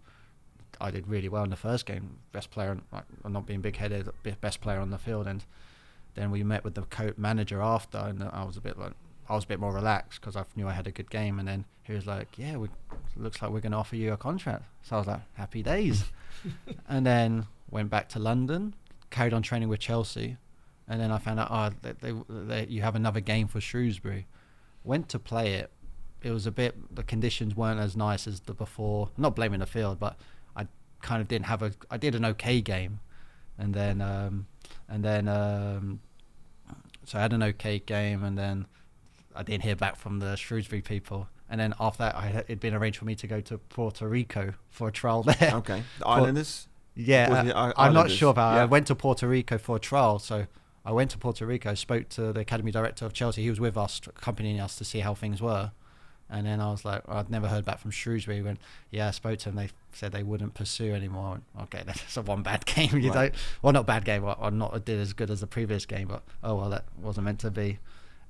[0.80, 2.18] I did really well in the first game.
[2.32, 4.08] Best player, like, I'm not being big headed,
[4.40, 5.26] best player on the field.
[5.26, 5.44] And
[6.14, 8.92] then we met with the coach manager after, and I was a bit like,
[9.28, 11.38] I was a bit more relaxed because I knew I had a good game.
[11.38, 12.68] And then he was like, "Yeah, we
[13.16, 16.04] looks like we're going to offer you a contract." So I was like, "Happy days."
[16.88, 18.74] and then went back to London,
[19.10, 20.36] carried on training with Chelsea,
[20.88, 24.26] and then I found out, oh, they, they, they, you have another game for Shrewsbury.
[24.84, 25.70] Went to play it.
[26.22, 26.94] It was a bit.
[26.94, 29.10] The conditions weren't as nice as the before.
[29.16, 30.18] I'm not blaming the field, but
[30.56, 30.66] I
[31.00, 31.72] kind of didn't have a.
[31.90, 33.00] I did an okay game,
[33.58, 34.46] and then um,
[34.88, 36.00] and then um,
[37.04, 38.66] so I had an okay game, and then
[39.34, 41.28] I didn't hear back from the Shrewsbury people.
[41.48, 44.54] And then after that, I it'd been arranged for me to go to Puerto Rico
[44.70, 45.52] for a trial there.
[45.56, 45.82] Okay.
[45.98, 46.68] The Islanders?
[46.94, 48.56] Yeah, uh, I'm not sure about.
[48.56, 48.60] it.
[48.60, 50.46] I went to Puerto Rico for a trial, so
[50.84, 53.42] I went to Puerto Rico, spoke to the academy director of Chelsea.
[53.42, 55.70] He was with us, accompanying us to see how things were.
[56.28, 58.40] And then I was like, I'd never heard back from Shrewsbury.
[58.42, 58.58] When
[58.90, 61.32] yeah, I spoke to them, they said they wouldn't pursue anymore.
[61.32, 62.96] Went, okay, that's a one bad game.
[62.98, 63.32] You Right.
[63.32, 64.24] don't, well, not bad game.
[64.24, 67.40] I'm not did as good as the previous game, but oh well, that wasn't meant
[67.40, 67.78] to be.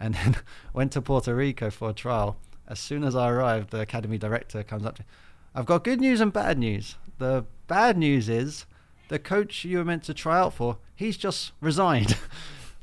[0.01, 0.37] And then
[0.75, 2.37] went to Puerto Rico for a trial.
[2.67, 5.07] As soon as I arrived, the academy director comes up to me.
[5.55, 6.97] I've got good news and bad news.
[7.19, 8.67] The bad news is
[9.13, 12.17] the coach you were meant to try out for, he's just resigned.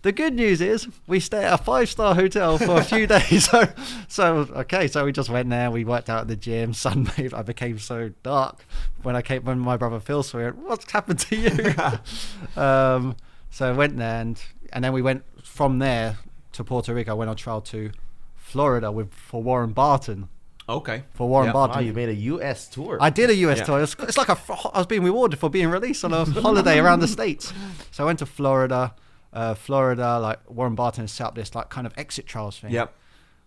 [0.02, 3.50] The good news is we stay at a five star hotel for a few days.
[3.50, 3.68] So,
[4.08, 5.70] so okay, so we just went there.
[5.70, 6.72] We worked out at the gym.
[6.72, 7.34] Sunbathed.
[7.34, 8.64] I became so dark
[9.04, 9.44] when I came.
[9.44, 12.62] When my brother Phil saw it, what's happened to you?
[12.62, 13.18] um,
[13.50, 16.18] so I went there, and and then we went from there
[16.54, 17.12] to Puerto Rico.
[17.12, 17.92] I went on trial to
[18.38, 20.30] Florida with for Warren Barton.
[20.70, 21.04] Okay.
[21.14, 21.54] For Warren Yeah.
[21.54, 22.68] Barton, Wow, you made a U.S.
[22.68, 22.98] tour.
[23.02, 23.64] I did a US Yeah.
[23.66, 23.82] tour.
[23.82, 24.38] It's, it's like a,
[24.74, 27.52] I was being rewarded for being released on a holiday around the states.
[27.92, 28.94] So I went to Florida.
[29.34, 32.72] Uh, Florida, like Warren Barton set up this like kind of exit trials thing.
[32.72, 32.94] Yep.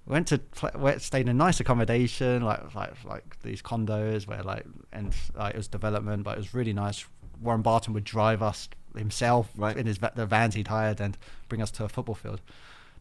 [0.07, 4.43] went to pl- went, stayed in a nice accommodation, like like like these condos where
[4.43, 7.05] like and like it was development, but it was really nice.
[7.41, 9.77] Warren Barton would drive us himself Right.
[9.77, 11.19] in his the vans he'd hired and
[11.49, 12.41] bring us to a football field.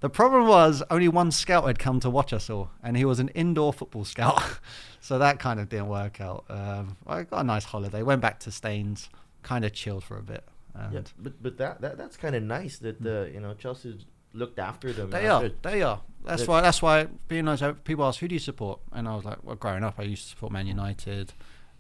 [0.02, 3.20] The problem was only one scout had come to watch us all, and he was
[3.20, 4.42] an indoor football scout,
[5.00, 6.44] so that kind of didn't work out.
[6.50, 9.10] Um, I got a nice holiday, went back to Staines,
[9.44, 10.44] kind of chilled for a bit.
[10.74, 14.00] And Yeah, but but that, that that's kind of nice that uh, you know Chelsea
[14.34, 15.12] looked after them.
[15.12, 15.52] They after- are.
[15.62, 16.02] They are.
[16.26, 16.62] That's why.
[16.62, 17.08] That's why.
[17.28, 17.62] Being nice.
[17.84, 20.24] People ask, "Who do you support?" And I was like, "Well, growing up, I used
[20.24, 21.34] to support Man United.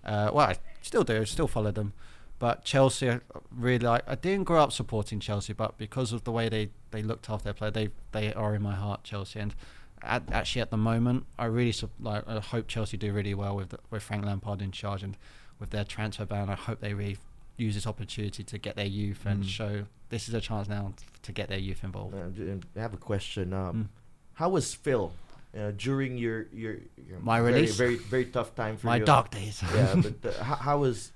[0.04, 1.22] Uh, well, I still do.
[1.22, 1.94] I still follow them.
[2.42, 3.20] But Chelsea, I
[3.56, 4.02] really like.
[4.08, 7.44] I didn't grow up supporting Chelsea, but because of the way they, they looked after
[7.46, 9.40] their player, they they are in my heart, Chelsea.
[9.40, 9.54] And
[10.02, 12.28] at, actually, at the moment, I really like.
[12.28, 15.16] I hope Chelsea do really well with the, with Frank Lampard in charge and
[15.60, 16.50] with their transfer ban.
[16.50, 17.18] I hope they really
[17.58, 19.48] use this opportunity to get their youth and Mm.
[19.48, 22.16] show this is a chance now to get their youth involved.
[22.16, 23.54] Uh, I have a question.
[23.54, 23.88] Um, Mm.
[24.34, 25.14] How was Phil
[25.56, 26.78] uh, during your your,
[27.08, 27.76] your My very, release?
[27.76, 29.06] Very very tough time for My you.
[29.06, 29.62] dark days.
[29.76, 31.12] yeah, but uh, how, how was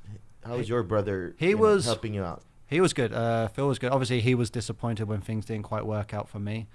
[0.45, 1.35] how was your brother?
[1.37, 2.41] He you know, was- helping you out.
[2.67, 3.13] He was good.
[3.13, 3.91] Uh, Phil was good.
[3.91, 6.67] Obviously, he was disappointed when things didn't quite work out for me.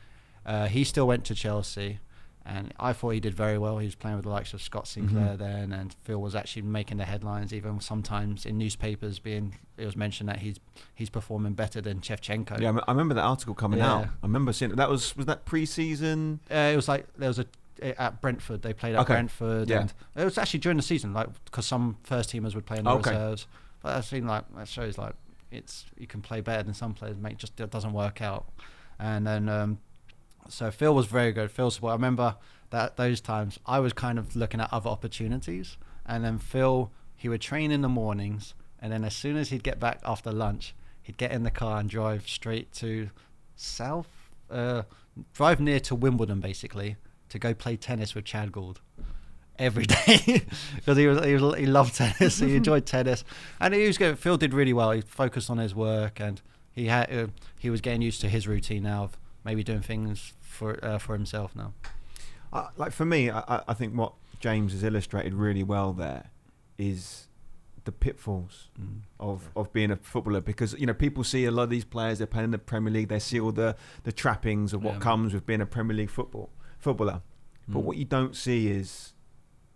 [0.47, 1.99] Uh, he still went to Chelsea,
[2.47, 3.79] and I thought he did very well.
[3.79, 5.39] He was playing with the likes of Scott Sinclair Mhm.
[5.39, 7.53] then, and Phil was actually making the headlines.
[7.53, 10.61] Even sometimes in newspapers, being it was mentioned that he's
[10.95, 12.61] he's performing better than Shevchenko.
[12.61, 13.93] Yeah, I m- I remember that article coming Yeah.
[13.93, 14.05] out.
[14.05, 16.39] I remember seeing that was was that pre-season.
[16.51, 17.47] Uh, it was like there was a
[17.83, 18.63] at Brentford.
[18.63, 19.15] They played at Okay.
[19.15, 19.81] Brentford, Yeah.
[19.81, 22.85] and it was actually during the season, like because some first teamers would play in
[22.85, 23.11] the Okay.
[23.11, 23.47] reserves.
[23.83, 25.15] But that seemed like that shows like
[25.51, 27.17] it's you can play better than some players.
[27.17, 28.47] Mate, just it doesn't work out.
[28.99, 29.79] And then um,
[30.49, 31.51] so Phil was very good.
[31.51, 31.93] Phil support.
[31.93, 32.37] I remember
[32.71, 35.77] that those times I was kind of looking at other opportunities,
[36.07, 39.63] and then Phil he would train in the mornings, and then as soon as he'd
[39.63, 43.11] get back after lunch, he'd get in the car and drive straight to
[43.57, 44.09] South,
[44.51, 44.83] uh,
[45.35, 46.97] drive near to Wimbledon basically
[47.31, 48.81] to go play tennis with Chad Gould
[49.59, 50.45] every day
[50.77, 52.39] because he was, he was he loved tennis.
[52.39, 53.25] he enjoyed tennis,
[53.61, 54.19] and he was good.
[54.19, 54.91] Phil did really well.
[54.93, 56.41] He focused on his work, and
[56.73, 57.27] he had uh,
[57.59, 61.15] he was getting used to his routine now of maybe doing things for uh, for
[61.15, 61.73] himself now.
[62.53, 66.31] Uh, like for me, I, I- I think what James has illustrated really well there
[66.79, 67.27] is
[67.85, 69.01] the pitfalls Mm.
[69.19, 72.19] of, of being a footballer because you know people see a lot of these players
[72.19, 73.75] they're playing in the Premier League they see all the,
[74.05, 75.01] the trappings of what Yeah.
[75.01, 76.51] comes with being a Premier League football
[76.81, 77.23] footballer
[77.69, 77.85] but Mm.
[77.85, 79.13] what you don't see is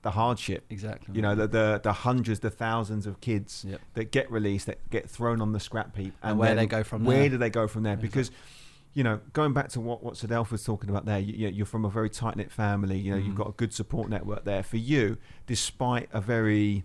[0.02, 1.14] the hardship Exactly.
[1.14, 3.80] you know the, the the hundreds the thousands of kids Yep.
[3.94, 6.82] that get released that get thrown on the scrap heap And where then they go
[6.82, 7.22] from where there.
[7.22, 8.08] Where do they go from there Exactly.
[8.08, 8.30] because
[8.96, 11.84] you know, going back to what what Cedelf was talking about there, you, you're from
[11.84, 12.96] a very tight knit family.
[12.96, 13.38] You know, you've Mhm.
[13.38, 14.62] got a good support network there.
[14.62, 15.16] For you,
[15.48, 16.84] despite a very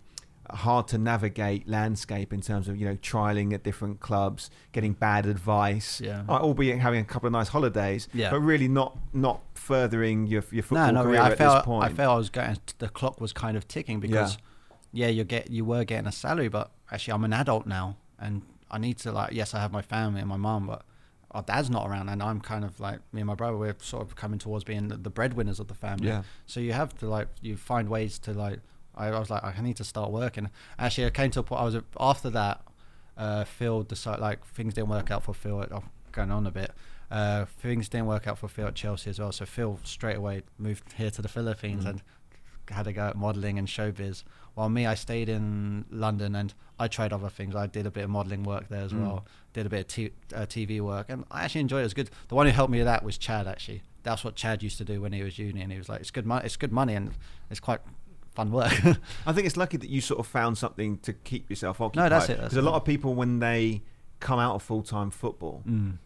[0.52, 5.26] hard to navigate landscape in terms of you know trialing at different clubs, getting bad
[5.26, 6.24] advice, Yeah.
[6.28, 8.32] uh, albeit having a couple of nice holidays, Yeah.
[8.32, 11.66] but really not not furthering your your football no, no, career I at felt this
[11.66, 11.84] point.
[11.86, 12.58] I felt I was going.
[12.80, 14.38] The clock was kind of ticking because,
[14.92, 18.42] yeah, you get you were getting a salary, but actually I'm an adult now, and
[18.72, 19.34] I need to like.
[19.34, 20.84] Yes, I have my family and my mum, but
[21.32, 23.56] our dad's not around, and I'm kind of like me and my brother.
[23.58, 26.08] We're sort of coming towards being the, the breadwinners of the family.
[26.08, 26.24] Yeah.
[26.48, 28.60] So you have to like you find ways to like.
[29.00, 30.50] I, I was like I need to start working.
[30.78, 31.62] Actually, I came to a point.
[31.62, 32.62] I was after that.
[33.18, 35.60] Uh, Phil decided like things didn't work out for Phil.
[35.62, 36.72] I'm going on a bit.
[37.12, 39.32] Uh, things didn't work out for Phil at Chelsea as well.
[39.32, 41.90] So Phil straight away moved here to the Philippines Mm.
[41.90, 42.02] and
[42.70, 44.24] had a go at modelling and showbiz.
[44.54, 47.56] While me, I stayed in London and I tried other things.
[47.56, 49.02] I did a bit of modelling work there as Mm.
[49.02, 49.26] well.
[49.54, 51.82] Did a bit of t- uh, TV work, and I actually enjoyed it.
[51.82, 52.10] It was good.
[52.30, 53.48] The one who helped me with that was Chad.
[53.48, 56.00] Actually, that's what Chad used to do when he was uni, and he was like,
[56.02, 56.46] "It's good money.
[56.46, 57.12] It's good money, and
[57.50, 57.82] it's quite
[58.40, 58.74] fun work."
[59.28, 62.10] I think it's lucky that you sort of found something to keep yourself occupied.
[62.12, 63.82] No, that's it, Because a lot of people, when they
[64.20, 65.98] come out of full time football, mm.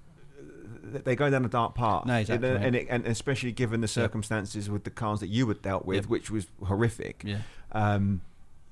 [0.83, 2.05] they go down a dark path.
[2.05, 5.47] No, exactly, And, and, it, and especially given the circumstances with the cars that you
[5.47, 7.23] had dealt with, which was horrific.
[7.25, 7.39] Yeah.
[7.71, 8.21] Um,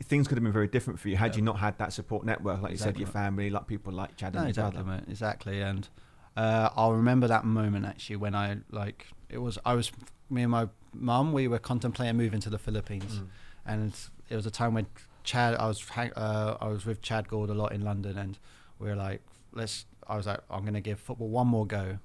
[0.03, 1.38] things could have been very different for you had Yeah.
[1.38, 4.34] you not had that support network, like you said, your family, like people like Chad
[4.34, 5.03] No, and exactly, mate.
[5.07, 5.88] Exactly, and
[6.36, 9.91] uh, I'll remember that moment actually when I like it was I was
[10.30, 13.28] me and my mum we were contemplating moving to the Philippines, Mm.
[13.66, 13.93] And
[14.30, 14.88] it was a time when
[15.24, 18.38] Chad I was hang, uh, I was with Chad Gould a lot in London, and
[18.80, 19.22] we were like
[19.53, 21.99] let's I was like I'm gonna give football one more go,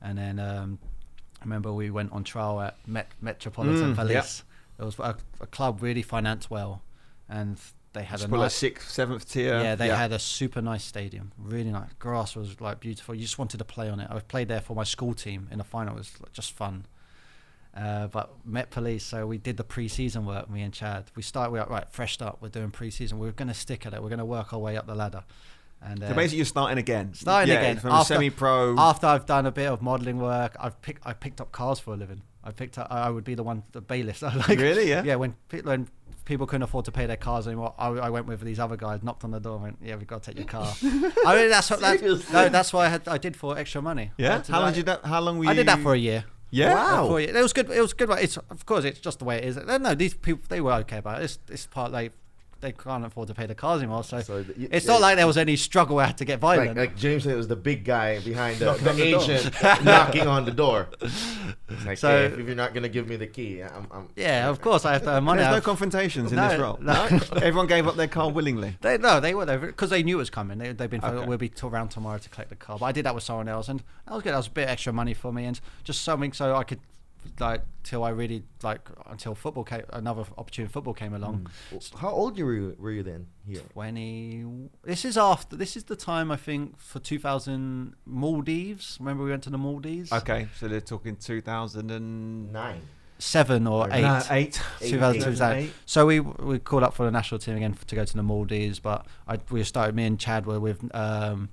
[0.00, 0.78] and then um,
[1.40, 4.44] I remember we went on trial at Met, Metropolitan Mm, Police.
[4.78, 6.82] It was a, a club really financed well,
[7.28, 7.58] and
[7.92, 9.60] they had It's a like nice, sixth, seventh tier.
[9.60, 11.90] yeah, they had a super nice stadium, really nice.
[12.00, 13.14] Grass was like beautiful.
[13.14, 14.08] You just wanted to play on it.
[14.10, 15.94] I played there for my school team in the final.
[15.94, 16.86] It was like, just fun.
[17.76, 20.48] Uh, but Met Police, so we did the pre-season work.
[20.48, 22.38] Me and Chad, we start, We were right, freshed up.
[22.40, 23.18] We're doing pre-season.
[23.18, 24.00] We're going to stick at it.
[24.02, 25.24] We're going to work our way up the ladder.
[25.82, 27.14] And uh, So basically, you're starting again.
[27.14, 27.78] Starting Yeah, again.
[27.78, 28.76] from After- semi-pro.
[28.78, 31.94] after I've done a bit of modelling work, I've picked I picked up cars for
[31.94, 32.22] a living.
[32.44, 32.86] I picked up.
[32.90, 34.22] I would be the one, the bailiff.
[34.22, 34.88] like, Really?
[34.88, 35.02] Yeah?
[35.02, 35.16] Yeah.
[35.16, 35.88] When people when
[36.24, 39.02] people couldn't afford to pay their cars anymore, I, I went with these other guys,
[39.02, 40.72] knocked on the door, and went, "Yeah, we've got to take your car."
[41.26, 42.00] I mean, that's what that,
[42.32, 44.12] no, that's why I had I did for extra money.
[44.16, 44.42] Yeah.
[44.48, 45.04] How long did that?
[45.04, 45.50] How long were you?
[45.50, 46.24] I did that for a year.
[46.54, 46.74] Yeah.
[46.74, 47.08] Wow.
[47.08, 47.20] For.
[47.20, 47.68] It was good.
[47.68, 48.10] It was good.
[48.10, 49.56] It's of course it's just the way it is.
[49.56, 51.24] No, no, these people they were okay about it.
[51.24, 52.12] It's it's part like
[52.64, 54.92] they can't afford to pay the cars anymore, so, So the- it's yeah.
[54.92, 56.68] not like there was any struggle I had to get violent.
[56.70, 59.50] Like, like James said, it was the big guy behind the, the the agent
[59.84, 60.88] knocking on the door.
[61.86, 63.86] Like, So- hey, if you're not gonna give me the key, I'm.
[63.90, 65.40] I'm yeah, of course I have to earn money.
[65.42, 66.78] There's no I've- confrontations in No, this role.
[66.80, 67.04] no.
[67.36, 68.76] Everyone gave up their car willingly.
[68.80, 70.58] They no, they were there because they knew it was coming.
[70.58, 71.26] They they've been Okay.
[71.26, 72.78] we'll be t- around tomorrow to collect the car.
[72.78, 74.32] But I did that with someone else, and that was good.
[74.32, 76.80] That was a bit extra money for me, and just something so I could
[77.40, 81.48] like till I really like until football came another opportunity football came along.
[81.96, 83.60] How old were you, were you then here?
[83.72, 84.44] Twenty.
[84.82, 85.56] This is after.
[85.56, 88.96] This is the time I think for 2000 Maldives.
[89.00, 90.12] Remember we went to the Maldives.
[90.12, 92.82] Okay, so they're talking two thousand and nine.
[93.18, 94.02] Seven or eight.
[94.02, 94.60] No, eight.
[94.80, 94.90] Eight.
[94.90, 95.24] 2000, Eight.
[95.24, 95.70] 2000.
[95.86, 98.22] So we we called up for the national team again f- to go to the
[98.24, 99.94] Maldives, but I we started.
[99.94, 101.48] Me and Chad were with um,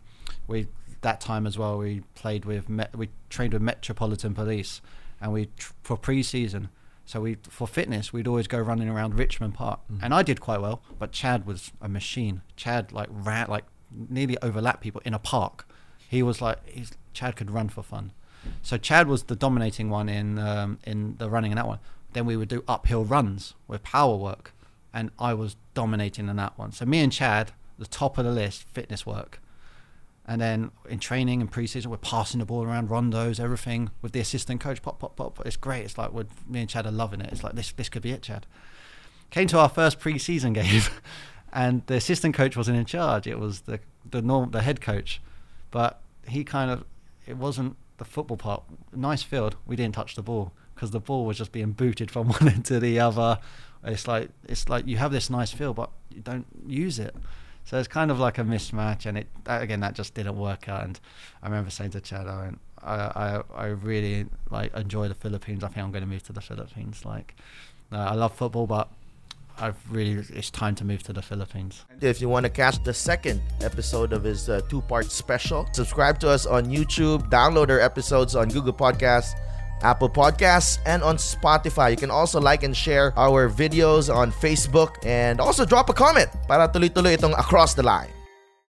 [0.47, 0.67] we
[1.01, 1.77] that time as well.
[1.77, 4.81] We played with we trained with Metropolitan Police,
[5.21, 6.69] and we tr- for pre-season.
[7.05, 10.61] So we for fitness we'd always go running around Richmond Park, and I did quite
[10.61, 10.81] well.
[10.97, 12.41] But Chad was a machine.
[12.55, 13.65] Chad like ran like
[14.09, 15.67] nearly overlapped people in a park.
[16.07, 18.13] He was like he's, Chad could run for fun.
[18.61, 21.79] So Chad was the dominating one in um, in the running in that one.
[22.13, 24.53] Then we would do uphill runs with power work,
[24.93, 26.71] and I was dominating in that one.
[26.71, 29.41] So me and Chad, the top of the list, fitness work.
[30.31, 34.21] And then in training and preseason, we're passing the ball around rondos, everything with the
[34.21, 34.81] assistant coach.
[34.81, 35.45] Pop, pop, pop.
[35.45, 35.83] It's great.
[35.83, 36.13] It's like
[36.47, 37.33] me and Chad are loving it.
[37.33, 37.73] It's like this.
[37.73, 38.45] This could be it, Chad.
[39.29, 40.83] Came to our first preseason game,
[41.51, 43.27] and the assistant coach wasn't in charge.
[43.27, 45.21] It was the the norm, the head coach,
[45.69, 46.85] but he kind of
[47.27, 48.63] it wasn't the football part.
[48.95, 49.57] Nice field.
[49.67, 52.63] We didn't touch the ball because the ball was just being booted from one end
[52.67, 53.39] to the other.
[53.83, 57.17] It's like it's like you have this nice field, but you don't use it.
[57.71, 60.67] So it's kind of like a mismatch, and it that, again that just didn't work
[60.67, 60.83] out.
[60.83, 60.99] And
[61.41, 62.51] I remember saying to Chad, I
[62.83, 65.63] I, I really like enjoy the Philippines.
[65.63, 67.05] I think I'm going to move to the Philippines.
[67.05, 67.33] Like,
[67.89, 68.89] uh, I love football, but
[69.57, 71.85] I've really it's time to move to the Philippines.
[72.01, 76.29] If you want to catch the second episode of his uh, two-part special, subscribe to
[76.29, 77.29] us on YouTube.
[77.29, 79.31] Download our episodes on Google Podcasts,
[79.83, 81.91] Apple Podcasts, and on Spotify.
[81.91, 86.29] You can also like and share our videos on Facebook and also drop a comment
[86.47, 88.20] para tuloy-tuloy itong Across the Line.